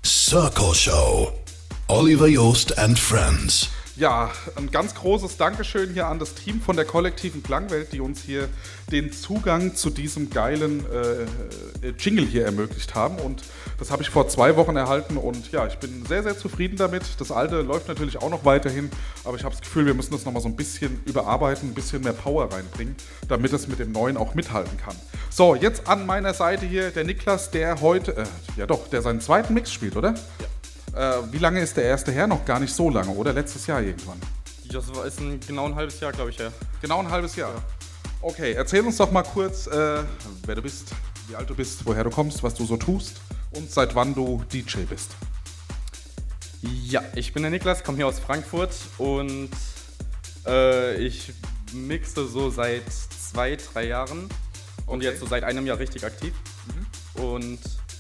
Circle 0.05 0.75
Show. 0.75 1.33
Oliver 1.89 2.29
Joost 2.29 2.79
and 2.79 2.97
friends. 2.97 3.69
Ja, 3.97 4.31
ein 4.57 4.71
ganz 4.71 4.95
großes 4.95 5.37
Dankeschön 5.37 5.93
hier 5.93 6.07
an 6.07 6.19
das 6.19 6.35
Team 6.35 6.63
von 6.63 6.77
der 6.77 6.87
kollektiven 6.87 7.43
Klangwelt, 7.43 7.93
die 7.93 8.01
uns 8.01 8.23
hier 8.23 8.49
den 8.91 9.13
Zugang 9.13 9.75
zu 9.75 9.91
diesem 9.91 10.31
geilen 10.31 10.87
äh, 10.91 11.87
äh, 11.87 11.93
Jingle 11.99 12.25
hier 12.25 12.47
ermöglicht 12.47 12.95
haben. 12.95 13.17
Und 13.17 13.43
das 13.79 13.91
habe 13.91 14.03
ich 14.03 14.09
vor 14.09 14.29
zwei 14.29 14.57
Wochen 14.57 14.77
erhalten 14.77 15.19
und 15.19 15.53
ja, 15.53 15.67
ich 15.67 15.77
bin 15.77 16.07
sehr, 16.07 16.23
sehr 16.23 16.39
zufrieden 16.39 16.77
damit. 16.77 17.03
Das 17.19 17.31
alte 17.31 17.61
läuft 17.61 17.87
natürlich 17.89 18.17
auch 18.17 18.31
noch 18.31 18.47
weiterhin, 18.47 18.91
aber 19.25 19.37
ich 19.37 19.45
habe 19.45 19.55
das 19.55 19.61
Gefühl, 19.61 19.85
wir 19.85 19.95
müssen 19.95 20.13
das 20.13 20.25
nochmal 20.25 20.41
so 20.41 20.49
ein 20.49 20.57
bisschen 20.57 21.03
überarbeiten, 21.05 21.69
ein 21.69 21.75
bisschen 21.75 22.03
mehr 22.03 22.15
Power 22.15 22.51
reinbringen, 22.51 22.97
damit 23.29 23.53
es 23.53 23.69
mit 23.69 23.79
dem 23.79 23.93
neuen 23.93 24.17
auch 24.17 24.35
mithalten 24.35 24.79
kann. 24.79 24.97
So, 25.29 25.55
jetzt 25.55 25.87
an 25.87 26.07
meiner 26.07 26.33
Seite 26.33 26.65
hier 26.65 26.93
der 26.93 27.05
Niklas, 27.05 27.51
der 27.51 27.83
heute, 27.83 28.17
äh, 28.17 28.25
ja 28.57 28.67
doch, 28.67 28.89
der 28.89 29.03
seinen 29.03 29.21
zweiten 29.21 29.53
Mix 29.53 29.71
spielt, 29.71 29.97
oder? 29.97 30.15
Ja. 30.15 30.52
Äh, 30.95 31.33
wie 31.33 31.39
lange 31.39 31.61
ist 31.61 31.77
der 31.77 31.85
erste 31.85 32.13
her? 32.13 32.27
Noch 32.27 32.45
gar 32.45 32.61
nicht 32.61 32.75
so 32.75 32.91
lange, 32.91 33.11
oder? 33.11 33.33
Letztes 33.33 33.67
Jahr 33.67 33.81
irgendwann. 33.81 34.21
Das 34.71 34.95
war, 34.95 35.05
ist 35.07 35.21
ein, 35.21 35.39
genau 35.41 35.67
ein 35.67 35.75
halbes 35.75 36.01
Jahr, 36.01 36.13
glaube 36.13 36.31
ich, 36.31 36.39
ja. 36.39 36.51
Genau 36.81 36.99
ein 37.01 37.11
halbes 37.11 37.37
Jahr. 37.37 37.53
Okay, 38.21 38.53
erzähl 38.53 38.83
uns 38.87 38.97
doch 38.97 39.11
mal 39.11 39.23
kurz, 39.23 39.67
äh, 39.67 40.03
wer 40.47 40.55
du 40.55 40.63
bist, 40.63 40.93
wie 41.29 41.35
alt 41.37 41.49
du 41.51 41.55
bist, 41.55 41.85
woher 41.85 42.05
du 42.05 42.11
kommst, 42.11 42.43
was 42.43 42.55
du 42.55 42.65
so 42.65 42.77
tust 42.77 43.21
und 43.55 43.71
seit 43.71 43.95
wann 43.95 44.15
du 44.15 44.43
DJ 44.53 44.81
bist. 44.89 45.11
Ja, 46.63 47.03
ich 47.17 47.33
bin 47.33 47.43
der 47.43 47.51
Niklas, 47.51 47.83
komme 47.83 47.97
hier 47.99 48.07
aus 48.07 48.21
Frankfurt 48.21 48.75
und 48.99 49.51
äh, 50.47 50.97
ich 50.97 51.33
mixe 51.73 52.27
so 52.29 52.51
seit 52.51 52.85
zwei, 52.93 53.57
drei 53.57 53.87
Jahren 53.87 54.29
und 54.87 54.99
Okay. 54.99 55.07
jetzt 55.07 55.21
so 55.21 55.27
seit 55.27 55.43
einem 55.45 55.67
Jahr 55.67 55.79
richtig 55.79 56.05
aktiv. 56.05 56.35
Und 57.15 57.59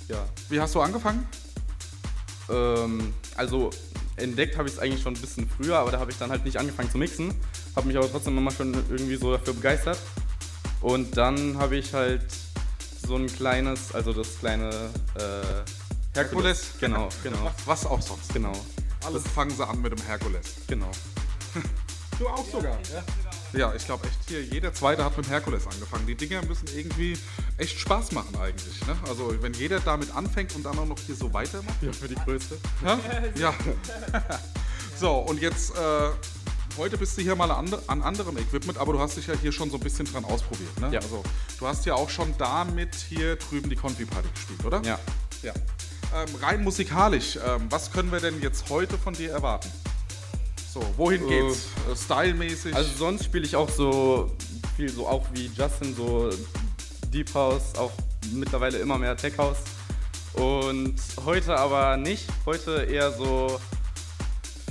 ja, 0.08 0.24
Wie 0.48 0.60
hast 0.60 0.74
du 0.74 0.80
angefangen? 0.80 1.26
Ähm, 2.52 3.12
also 3.36 3.70
entdeckt 4.16 4.56
habe 4.58 4.68
ich 4.68 4.74
es 4.74 4.80
eigentlich 4.80 5.02
schon 5.02 5.14
ein 5.14 5.20
bisschen 5.20 5.48
früher, 5.48 5.78
aber 5.78 5.90
da 5.90 5.98
habe 5.98 6.10
ich 6.10 6.18
dann 6.18 6.30
halt 6.30 6.44
nicht 6.44 6.58
angefangen 6.58 6.90
zu 6.90 6.98
mixen. 6.98 7.34
Habe 7.74 7.88
mich 7.88 7.96
aber 7.96 8.10
trotzdem 8.10 8.36
immer 8.38 8.50
schon 8.50 8.74
irgendwie 8.90 9.16
so 9.16 9.32
dafür 9.32 9.54
begeistert. 9.54 9.98
Und 10.80 11.16
dann 11.16 11.58
habe 11.58 11.76
ich 11.76 11.94
halt 11.94 12.22
so 13.06 13.16
ein 13.16 13.26
kleines, 13.26 13.94
also 13.94 14.12
das 14.12 14.38
kleine 14.38 14.70
äh, 15.14 16.14
Herkules? 16.14 16.72
Genau, 16.80 17.08
genau, 17.22 17.50
Was 17.66 17.86
auch 17.86 18.00
sonst. 18.02 18.32
genau, 18.34 18.52
Alles 19.04 19.22
fangen 19.34 19.50
sie 19.50 19.66
an 19.66 19.80
mit 19.80 19.92
dem 19.92 20.04
Herkules. 20.06 20.54
genau. 20.66 20.90
Du 22.18 22.28
auch 22.28 22.44
sogar. 22.46 22.78
Ja, 22.92 23.02
ja 23.52 23.74
ich 23.74 23.84
glaube 23.84 24.06
echt 24.06 24.28
hier, 24.28 24.42
jeder 24.42 24.72
Zweite 24.72 25.04
hat 25.04 25.16
mit 25.16 25.26
dem 25.26 25.30
Herkules 25.30 25.66
angefangen. 25.66 26.06
Die 26.06 26.14
Dinger 26.14 26.44
müssen 26.44 26.68
irgendwie 26.74 27.16
echt 27.58 27.78
Spaß 27.78 28.12
machen 28.12 28.36
eigentlich. 28.40 28.86
Ne? 28.86 28.96
Also 29.08 29.34
wenn 29.42 29.52
jeder 29.54 29.80
damit 29.80 30.14
anfängt 30.14 30.54
und 30.54 30.64
dann 30.64 30.78
auch 30.78 30.86
noch 30.86 30.98
hier 30.98 31.14
so 31.14 31.32
weitermacht. 31.32 31.82
Ja, 31.82 31.92
für 31.92 32.08
die 32.08 32.14
Größte. 32.14 32.58
Ja. 32.84 32.98
ja. 33.34 33.54
so, 34.98 35.18
und 35.18 35.40
jetzt, 35.40 35.76
äh, 35.76 36.10
heute 36.76 36.96
bist 36.98 37.16
du 37.18 37.22
hier 37.22 37.36
mal 37.36 37.50
an, 37.50 37.74
an 37.86 38.02
anderem 38.02 38.36
Equipment, 38.38 38.78
aber 38.78 38.92
du 38.92 39.00
hast 39.00 39.16
dich 39.16 39.26
ja 39.26 39.34
hier 39.34 39.52
schon 39.52 39.70
so 39.70 39.76
ein 39.76 39.82
bisschen 39.82 40.06
dran 40.06 40.24
ausprobiert. 40.24 40.80
Ne? 40.80 40.90
Ja. 40.92 41.00
Also 41.00 41.22
du 41.58 41.66
hast 41.66 41.84
ja 41.86 41.94
auch 41.94 42.10
schon 42.10 42.34
damit 42.38 42.94
hier 42.94 43.36
drüben 43.36 43.68
die 43.68 43.76
Confi-Party 43.76 44.28
gespielt, 44.34 44.64
oder? 44.64 44.82
Ja. 44.84 44.98
ja. 45.42 45.52
Ähm, 46.14 46.28
rein 46.42 46.62
musikalisch, 46.62 47.36
ähm, 47.36 47.66
was 47.70 47.90
können 47.90 48.12
wir 48.12 48.20
denn 48.20 48.40
jetzt 48.42 48.68
heute 48.68 48.98
von 48.98 49.14
dir 49.14 49.30
erwarten? 49.30 49.70
So, 50.72 50.80
wohin 50.96 51.28
geht's? 51.28 51.66
Äh, 51.90 51.94
stylmäßig? 51.94 52.74
Also 52.74 52.90
sonst 52.96 53.24
spiele 53.24 53.44
ich 53.44 53.54
auch 53.54 53.68
so 53.68 54.30
viel 54.74 54.88
so 54.88 55.06
auch 55.06 55.26
wie 55.34 55.50
Justin, 55.54 55.94
so 55.94 56.30
Deep 57.12 57.34
House, 57.34 57.74
auch 57.76 57.92
mittlerweile 58.32 58.78
immer 58.78 58.96
mehr 58.96 59.14
Tech 59.14 59.36
House. 59.36 59.58
Und 60.32 60.94
heute 61.26 61.54
aber 61.58 61.98
nicht. 61.98 62.26
Heute 62.46 62.86
eher 62.90 63.12
so 63.12 63.60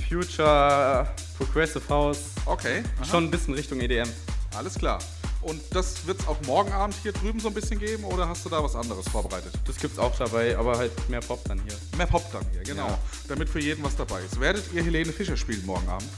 Future, 0.08 1.06
Progressive 1.38 1.88
House. 1.88 2.30
okay. 2.46 2.82
aha. 2.96 3.04
Schon 3.04 3.24
ein 3.24 3.30
bisschen 3.30 3.54
Richtung 3.54 3.80
EDM. 3.80 4.08
Alles 4.56 4.74
klar. 4.74 4.98
Und 5.42 5.60
das 5.70 6.06
wird 6.06 6.20
es 6.20 6.28
auch 6.28 6.40
morgen 6.46 6.72
Abend 6.72 6.94
hier 7.02 7.12
drüben 7.12 7.40
so 7.40 7.48
ein 7.48 7.54
bisschen 7.54 7.78
geben 7.78 8.04
oder 8.04 8.28
hast 8.28 8.44
du 8.44 8.48
da 8.48 8.62
was 8.62 8.76
anderes 8.76 9.08
vorbereitet? 9.08 9.52
Das 9.66 9.76
gibt's 9.76 9.98
auch 9.98 10.16
dabei, 10.16 10.56
aber 10.56 10.78
halt 10.78 10.92
mehr 11.08 11.20
Pop 11.20 11.44
dann 11.44 11.60
hier. 11.66 11.76
Mehr 11.96 12.06
Pop 12.06 12.24
dann 12.32 12.44
hier, 12.52 12.62
genau. 12.62 12.86
Ja. 12.86 12.98
Damit 13.28 13.48
für 13.48 13.60
jeden 13.60 13.82
was 13.82 13.96
dabei 13.96 14.20
ist. 14.20 14.38
Werdet 14.38 14.64
ihr 14.72 14.84
Helene 14.84 15.12
Fischer 15.12 15.36
spielen 15.36 15.66
morgen 15.66 15.88
Abend? 15.88 16.08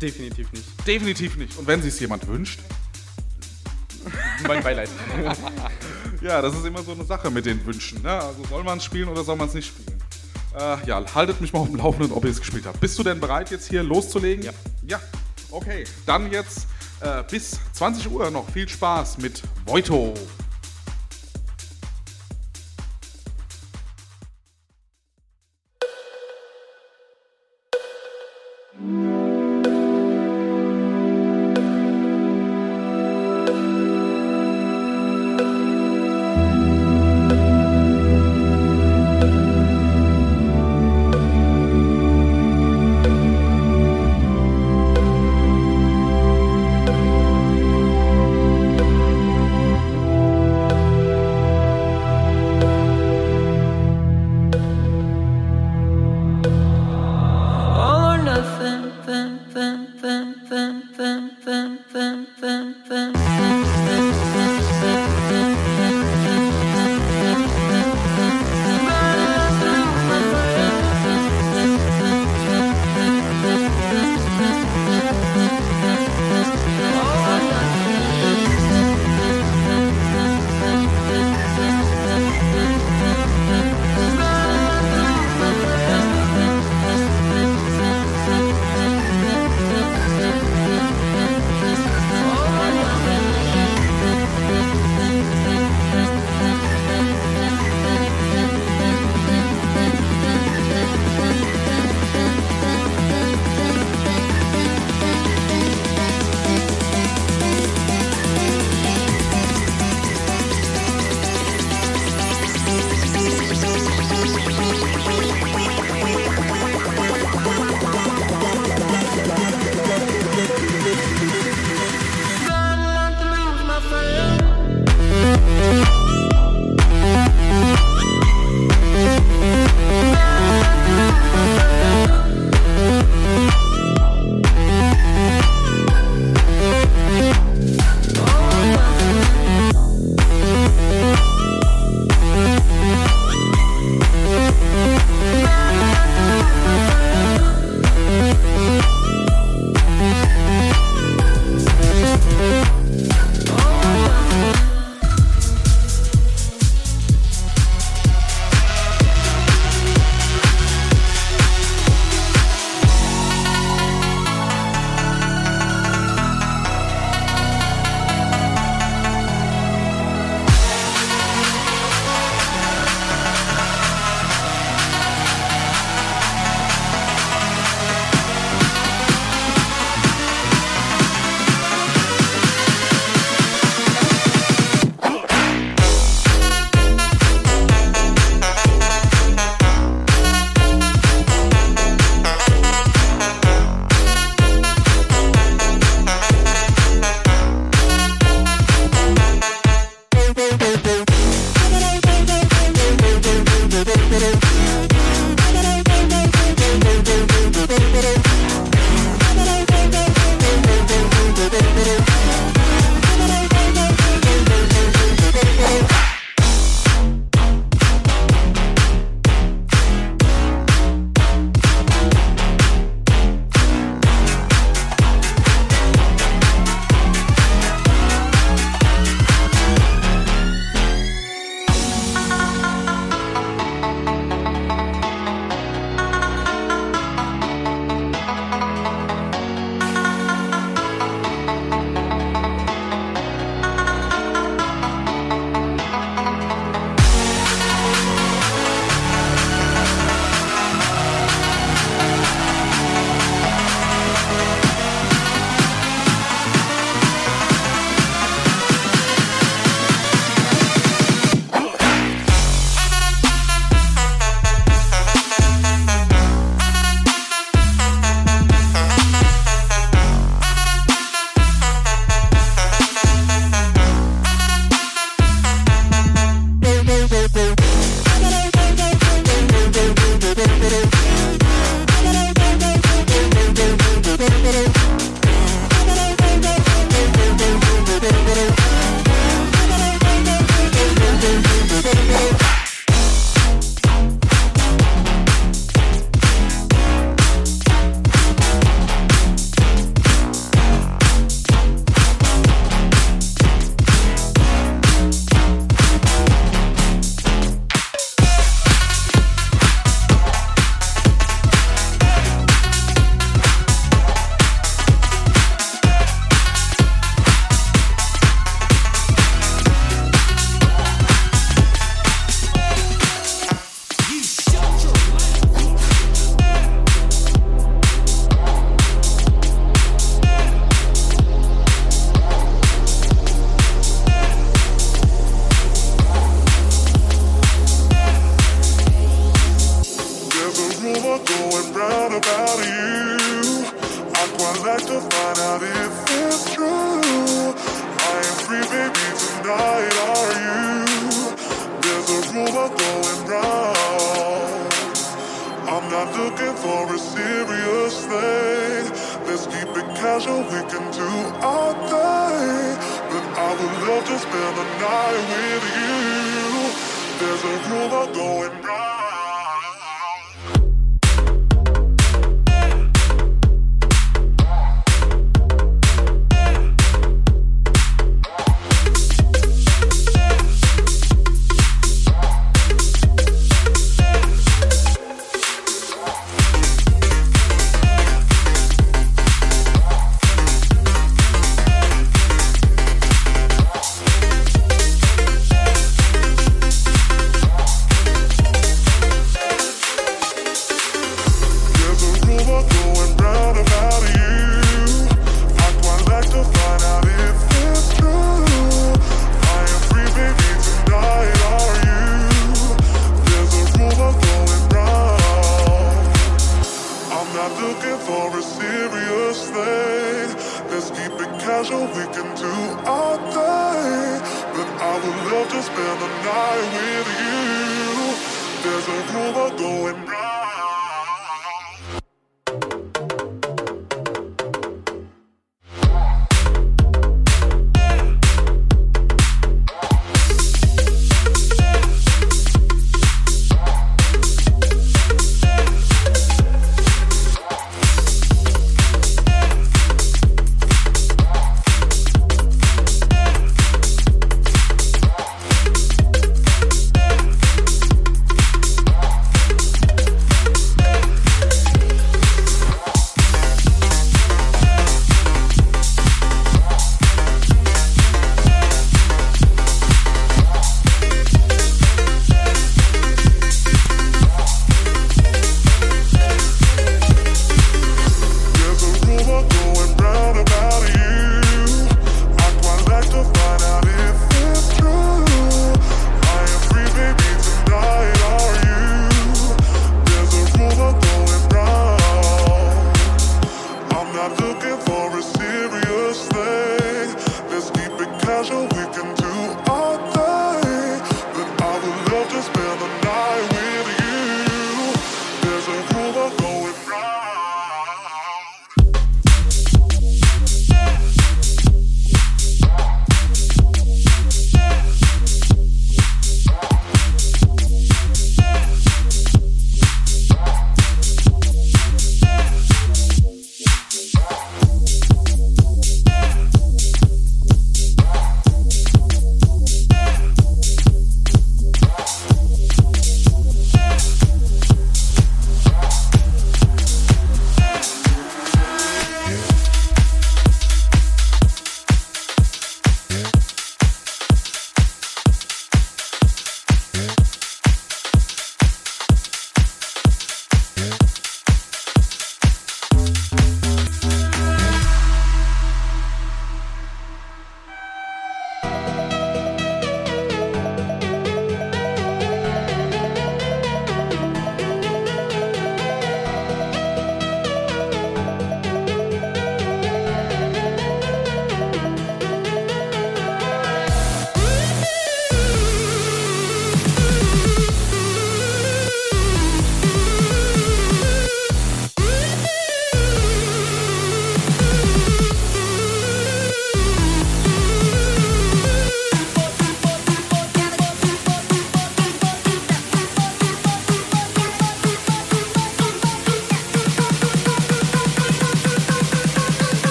Definitiv 0.00 0.52
nicht. 0.52 0.64
Definitiv 0.86 1.36
nicht. 1.36 1.58
Und 1.58 1.66
wenn 1.66 1.82
sich 1.82 1.98
jemand 1.98 2.26
wünscht? 2.28 2.60
Mein 4.46 4.62
Beileid. 4.62 4.88
Ja, 6.20 6.40
das 6.40 6.54
ist 6.54 6.64
immer 6.64 6.82
so 6.82 6.92
eine 6.92 7.04
Sache 7.04 7.30
mit 7.30 7.44
den 7.44 7.66
Wünschen. 7.66 8.00
Ne? 8.00 8.10
Also 8.10 8.44
soll 8.48 8.64
man 8.64 8.78
es 8.78 8.84
spielen 8.84 9.08
oder 9.08 9.22
soll 9.24 9.36
man 9.36 9.48
es 9.48 9.52
nicht 9.54 9.68
spielen? 9.68 10.00
Äh, 10.58 10.86
ja, 10.86 11.04
haltet 11.14 11.38
mich 11.42 11.52
mal 11.52 11.58
auf 11.58 11.66
dem 11.66 11.76
Laufenden, 11.76 12.12
ob 12.12 12.24
ihr 12.24 12.30
es 12.30 12.38
gespielt 12.38 12.64
habt. 12.64 12.80
Bist 12.80 12.98
du 12.98 13.02
denn 13.02 13.20
bereit, 13.20 13.50
jetzt 13.50 13.68
hier 13.68 13.82
loszulegen? 13.82 14.42
Ja. 14.42 14.52
Ja, 14.86 15.00
okay. 15.50 15.84
Dann 16.06 16.32
jetzt 16.32 16.66
bis 17.30 17.58
20 17.72 18.10
Uhr 18.10 18.30
noch 18.30 18.48
viel 18.50 18.68
Spaß 18.68 19.18
mit 19.18 19.42
Voito. 19.66 20.14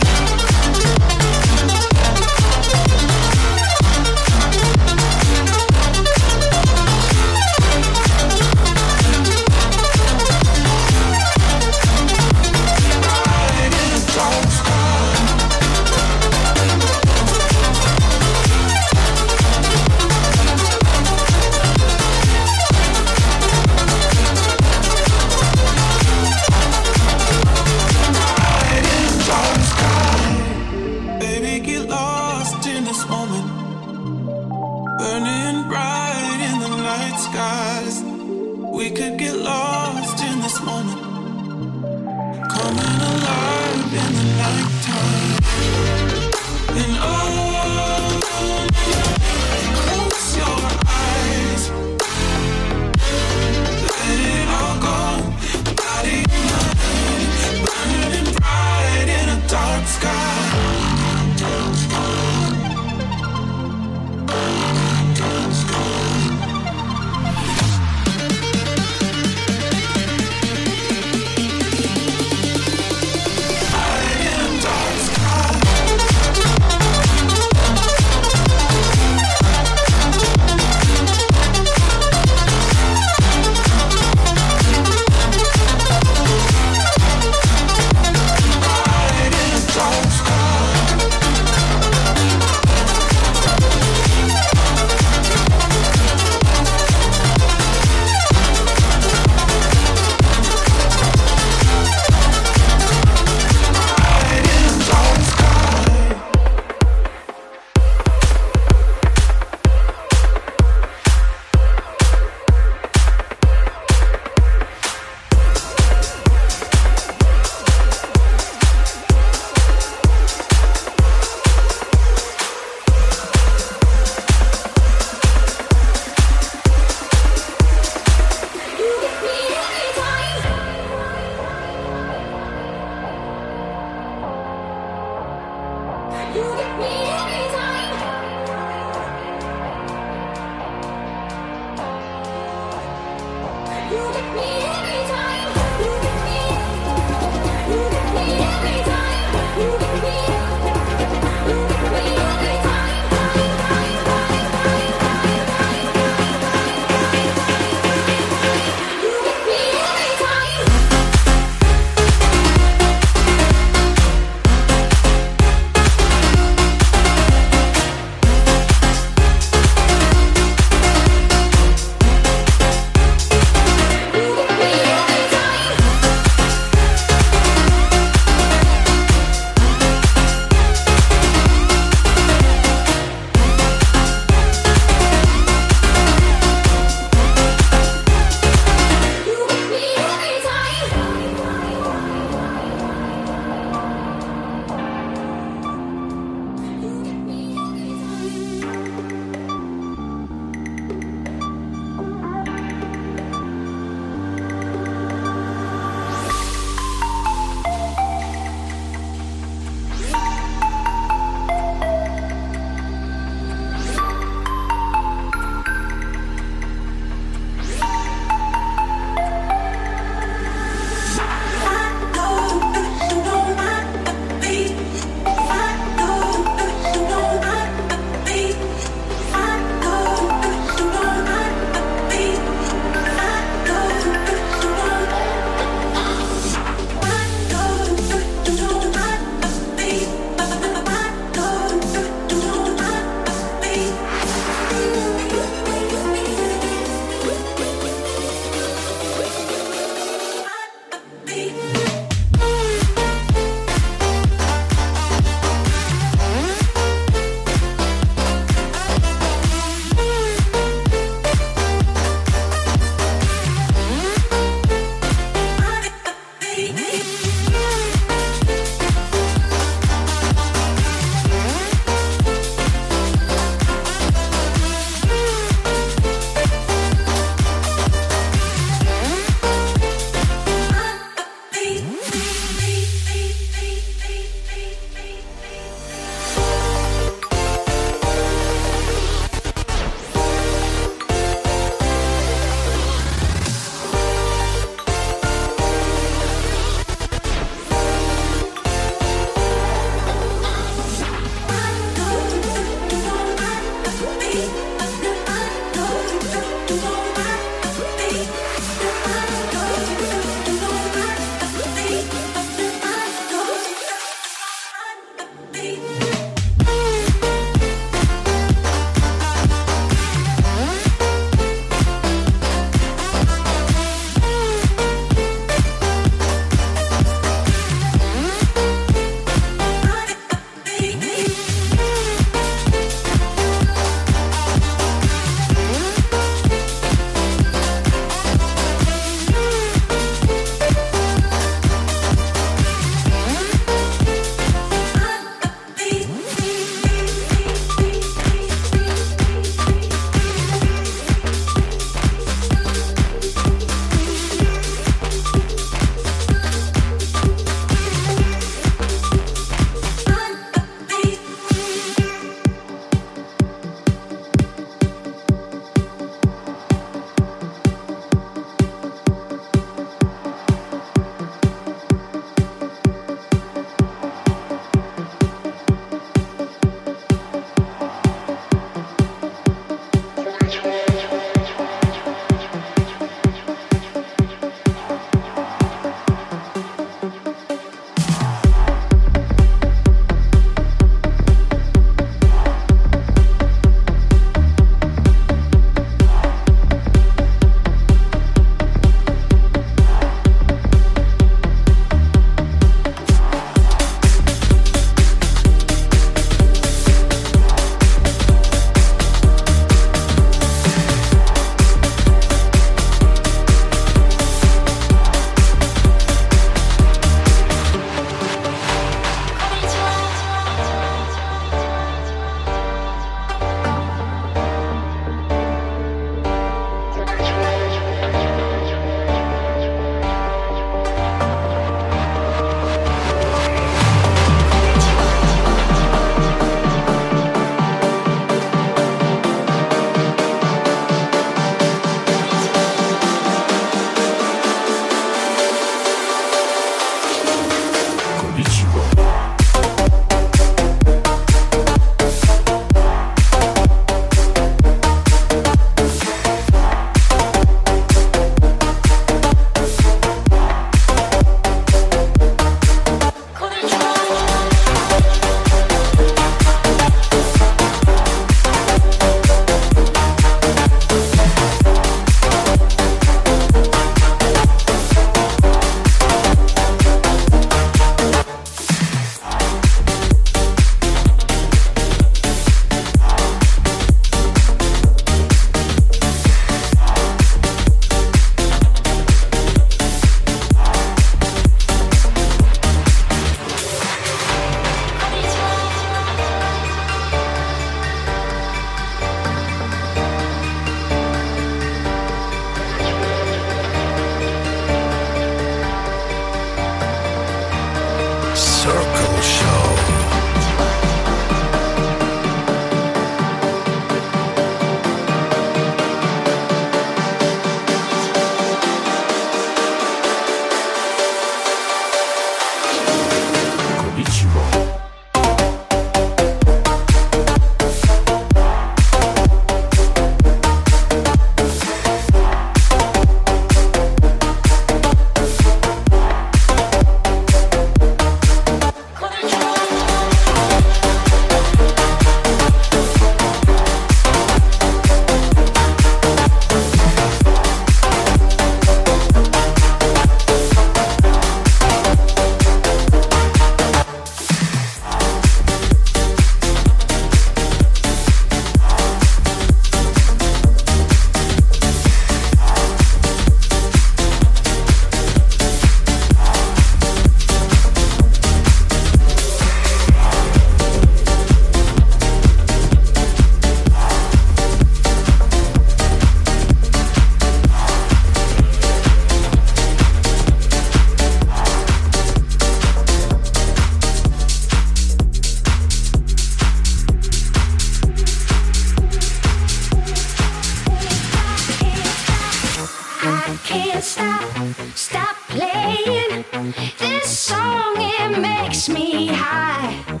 high. 599.12 600.00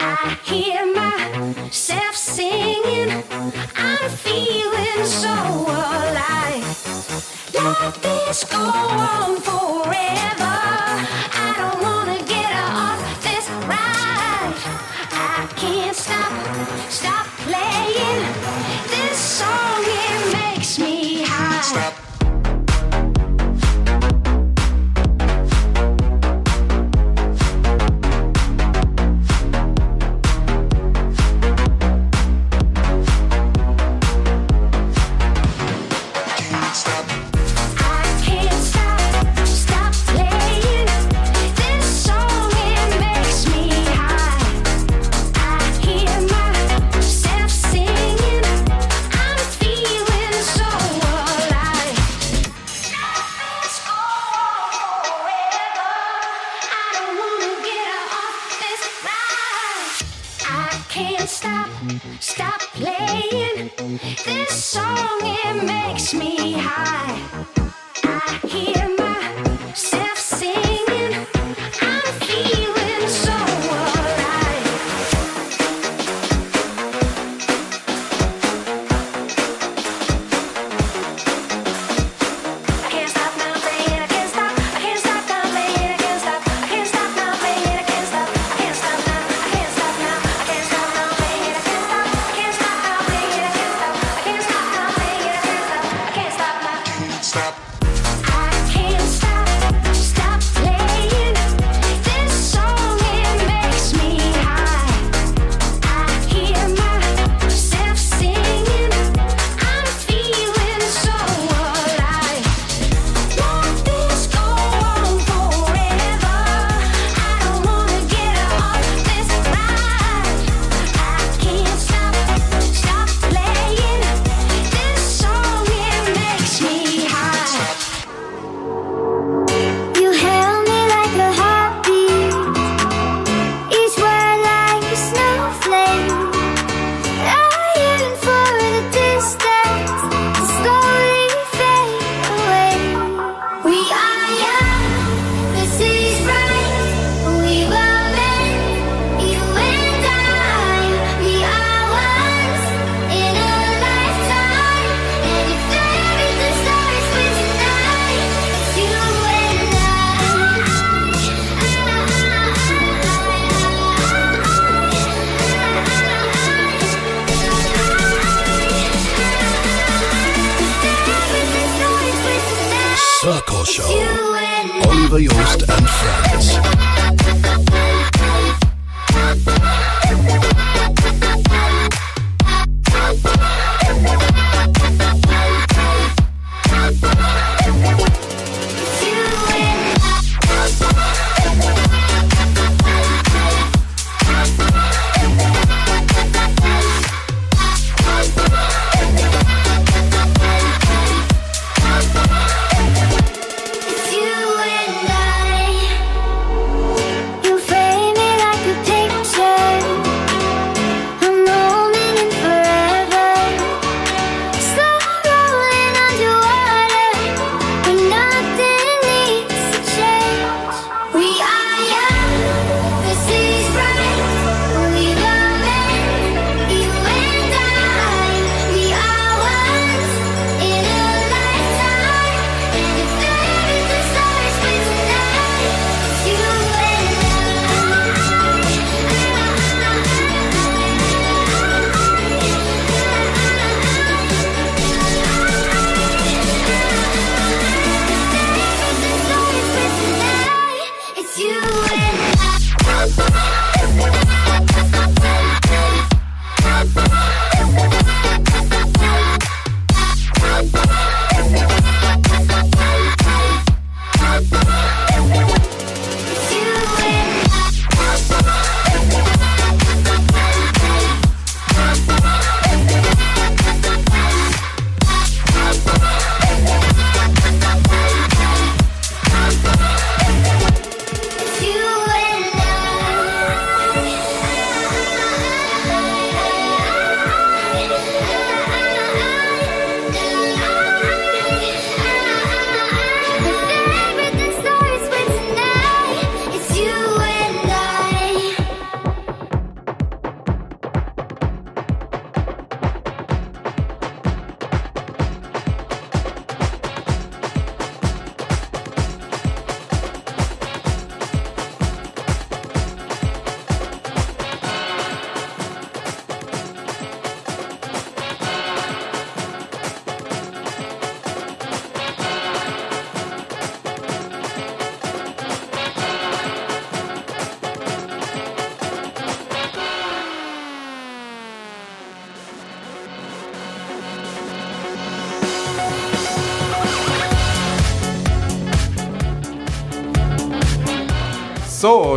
I 0.00 0.38
hear 0.44 0.86
myself 0.94 2.16
singing. 2.16 3.24
I'm 3.76 4.10
feeling 4.10 5.04
so 5.04 5.32
alive. 5.68 6.64
Let 7.54 7.94
this 8.02 8.44
go. 8.44 8.93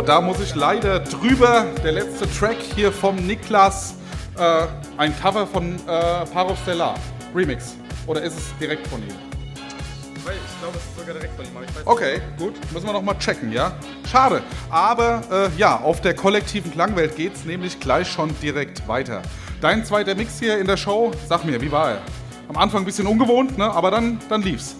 Da 0.08 0.22
muss 0.22 0.40
ich 0.40 0.54
leider 0.54 1.00
drüber. 1.00 1.66
Der 1.84 1.92
letzte 1.92 2.26
Track 2.32 2.56
hier 2.74 2.90
vom 2.90 3.16
Niklas. 3.16 3.94
Äh, 4.38 4.66
ein 4.96 5.14
Cover 5.20 5.46
von 5.46 5.74
äh, 5.74 6.24
Parov 6.32 6.58
Stellar. 6.62 6.94
Remix. 7.34 7.76
Oder 8.06 8.22
ist 8.22 8.38
es 8.38 8.56
direkt 8.58 8.86
von 8.86 9.02
ihm? 9.02 9.14
Ich 10.14 10.60
glaube, 10.60 10.76
es 10.76 10.84
ist 10.84 10.98
sogar 10.98 11.14
direkt 11.14 11.36
von 11.36 11.44
ihm, 11.44 11.56
aber 11.56 11.64
ich 11.66 11.76
weiß 11.76 11.86
Okay, 11.86 12.20
gut. 12.38 12.54
Müssen 12.72 12.86
wir 12.86 12.92
noch 12.94 13.02
mal 13.02 13.18
checken, 13.18 13.52
ja? 13.52 13.72
Schade. 14.10 14.42
Aber 14.70 15.22
äh, 15.30 15.58
ja, 15.58 15.78
auf 15.80 16.00
der 16.00 16.14
kollektiven 16.14 16.72
Klangwelt 16.72 17.14
geht's 17.14 17.44
nämlich 17.44 17.78
gleich 17.78 18.10
schon 18.10 18.34
direkt 18.40 18.88
weiter. 18.88 19.20
Dein 19.60 19.84
zweiter 19.84 20.14
Mix 20.14 20.38
hier 20.38 20.58
in 20.58 20.66
der 20.66 20.78
Show, 20.78 21.12
sag 21.28 21.44
mir, 21.44 21.60
wie 21.60 21.70
war 21.70 21.90
er? 21.90 22.00
Am 22.48 22.56
Anfang 22.56 22.82
ein 22.82 22.86
bisschen 22.86 23.06
ungewohnt, 23.06 23.58
ne? 23.58 23.70
aber 23.70 23.90
dann, 23.90 24.18
dann 24.30 24.40
lief's. 24.40 24.76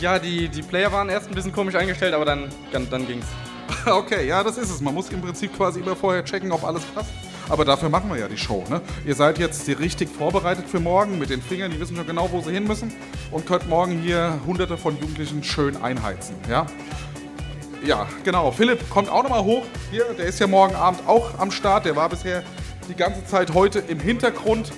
Ja, 0.00 0.20
die, 0.20 0.48
die 0.48 0.62
Player 0.62 0.92
waren 0.92 1.08
erst 1.08 1.28
ein 1.28 1.34
bisschen 1.34 1.52
komisch 1.52 1.74
eingestellt, 1.74 2.14
aber 2.14 2.24
dann, 2.24 2.48
dann, 2.70 2.88
dann 2.90 3.06
ging's. 3.08 3.26
Okay, 3.90 4.26
ja, 4.26 4.42
das 4.42 4.56
ist 4.56 4.70
es. 4.70 4.80
Man 4.80 4.94
muss 4.94 5.10
im 5.10 5.20
Prinzip 5.20 5.56
quasi 5.56 5.80
immer 5.80 5.96
vorher 5.96 6.24
checken, 6.24 6.50
ob 6.52 6.64
alles 6.64 6.82
passt. 6.84 7.10
Aber 7.48 7.64
dafür 7.64 7.90
machen 7.90 8.08
wir 8.10 8.18
ja 8.18 8.28
die 8.28 8.38
Show. 8.38 8.64
Ne? 8.70 8.80
Ihr 9.04 9.14
seid 9.14 9.38
jetzt 9.38 9.66
hier 9.66 9.78
richtig 9.78 10.08
vorbereitet 10.08 10.66
für 10.66 10.80
morgen 10.80 11.18
mit 11.18 11.28
den 11.28 11.42
Fingern. 11.42 11.70
Die 11.70 11.78
wissen 11.78 11.94
schon 11.94 12.06
genau, 12.06 12.30
wo 12.32 12.40
sie 12.40 12.52
hin 12.52 12.66
müssen. 12.66 12.92
Und 13.30 13.46
könnt 13.46 13.68
morgen 13.68 14.00
hier 14.00 14.38
hunderte 14.46 14.78
von 14.78 14.98
Jugendlichen 14.98 15.44
schön 15.44 15.76
einheizen. 15.76 16.36
Ja, 16.48 16.66
ja 17.84 18.06
genau. 18.24 18.50
Philipp 18.50 18.88
kommt 18.88 19.10
auch 19.10 19.22
nochmal 19.22 19.44
hoch. 19.44 19.64
Hier, 19.90 20.04
der 20.16 20.26
ist 20.26 20.38
ja 20.38 20.46
morgen 20.46 20.74
Abend 20.74 21.06
auch 21.06 21.38
am 21.38 21.50
Start. 21.50 21.84
Der 21.84 21.96
war 21.96 22.08
bisher 22.08 22.42
die 22.88 22.94
ganze 22.94 23.26
Zeit 23.26 23.52
heute 23.52 23.80
im 23.80 24.00
Hintergrund. 24.00 24.72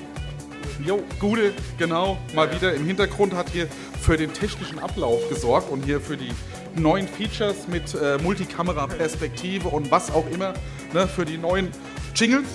Jo, 0.84 1.02
Gude, 1.20 1.54
genau, 1.78 2.18
mal 2.34 2.52
wieder 2.54 2.74
im 2.74 2.84
Hintergrund 2.84 3.34
hat 3.34 3.48
hier 3.48 3.66
für 4.00 4.16
den 4.16 4.32
technischen 4.34 4.78
Ablauf 4.78 5.26
gesorgt 5.30 5.70
und 5.70 5.84
hier 5.84 6.00
für 6.00 6.16
die 6.16 6.30
neuen 6.76 7.08
Features 7.08 7.68
mit 7.68 7.94
äh, 7.94 8.18
Multikamera-Perspektive 8.22 9.68
und 9.68 9.90
was 9.90 10.12
auch 10.12 10.26
immer, 10.30 10.54
ne, 10.92 11.06
für 11.06 11.24
die 11.24 11.38
neuen 11.38 11.70
Jingles 12.14 12.46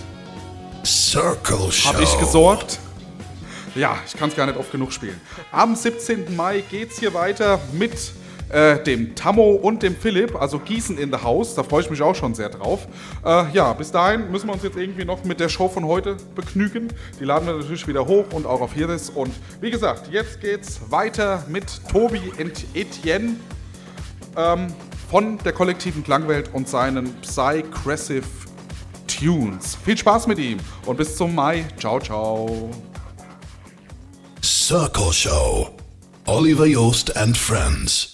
Circle 0.86 1.72
Show. 1.72 1.90
habe 1.90 2.04
ich 2.04 2.18
gesorgt. 2.20 2.80
Ja, 3.76 3.98
ich 4.06 4.18
kann 4.18 4.30
es 4.30 4.36
gar 4.36 4.46
nicht 4.48 4.58
oft 4.58 4.72
genug 4.72 4.92
spielen. 4.92 5.20
Am 5.52 5.76
17. 5.76 6.36
Mai 6.36 6.64
geht's 6.70 7.00
hier 7.00 7.14
weiter 7.14 7.60
mit 7.72 8.12
äh, 8.52 8.84
dem 8.84 9.16
Tammo 9.16 9.52
und 9.52 9.82
dem 9.82 9.96
Philipp, 9.96 10.36
also 10.36 10.60
Gießen 10.60 10.98
in 10.98 11.12
the 11.12 11.20
House. 11.20 11.56
Da 11.56 11.64
freue 11.64 11.82
ich 11.82 11.90
mich 11.90 12.02
auch 12.02 12.16
schon 12.16 12.36
sehr 12.36 12.50
drauf. 12.50 12.88
Äh, 13.26 13.52
ja, 13.54 13.72
bis 13.74 13.92
dahin 13.92 14.30
müssen 14.30 14.48
wir 14.48 14.54
uns 14.54 14.64
jetzt 14.64 14.78
irgendwie 14.78 15.06
noch 15.06 15.24
mit 15.24 15.40
der 15.40 15.48
Show 15.48 15.70
von 15.70 15.86
heute 15.86 16.18
begnügen. 16.36 16.90
Die 17.20 17.24
laden 17.24 17.48
wir 17.48 17.54
natürlich 17.54 17.88
wieder 17.88 18.06
hoch 18.06 18.26
und 18.34 18.46
auch 18.46 18.60
auf 18.60 18.74
Hiris. 18.74 19.10
Und 19.10 19.32
wie 19.62 19.72
gesagt, 19.72 20.12
jetzt 20.12 20.42
geht's 20.42 20.82
weiter 20.90 21.46
mit 21.48 21.82
Tobi 21.90 22.22
und 22.38 22.66
Etienne 22.74 23.36
ähm, 24.38 24.68
von 25.10 25.38
der 25.40 25.54
kollektiven 25.54 26.04
Klangwelt 26.04 26.54
und 26.54 26.68
seinen 26.68 27.14
Psycressive 27.22 28.26
Tunes. 29.08 29.78
Viel 29.84 29.98
Spaß 29.98 30.28
mit 30.28 30.40
ihm 30.40 30.60
und 30.86 30.98
bis 30.98 31.16
zum 31.16 31.36
Mai. 31.36 31.66
Ciao, 31.78 32.00
ciao. 32.00 32.72
Circle 34.42 35.12
Show. 35.12 35.70
Oliver 36.26 36.66
Yost 36.66 37.16
and 37.18 37.38
Friends. 37.38 38.11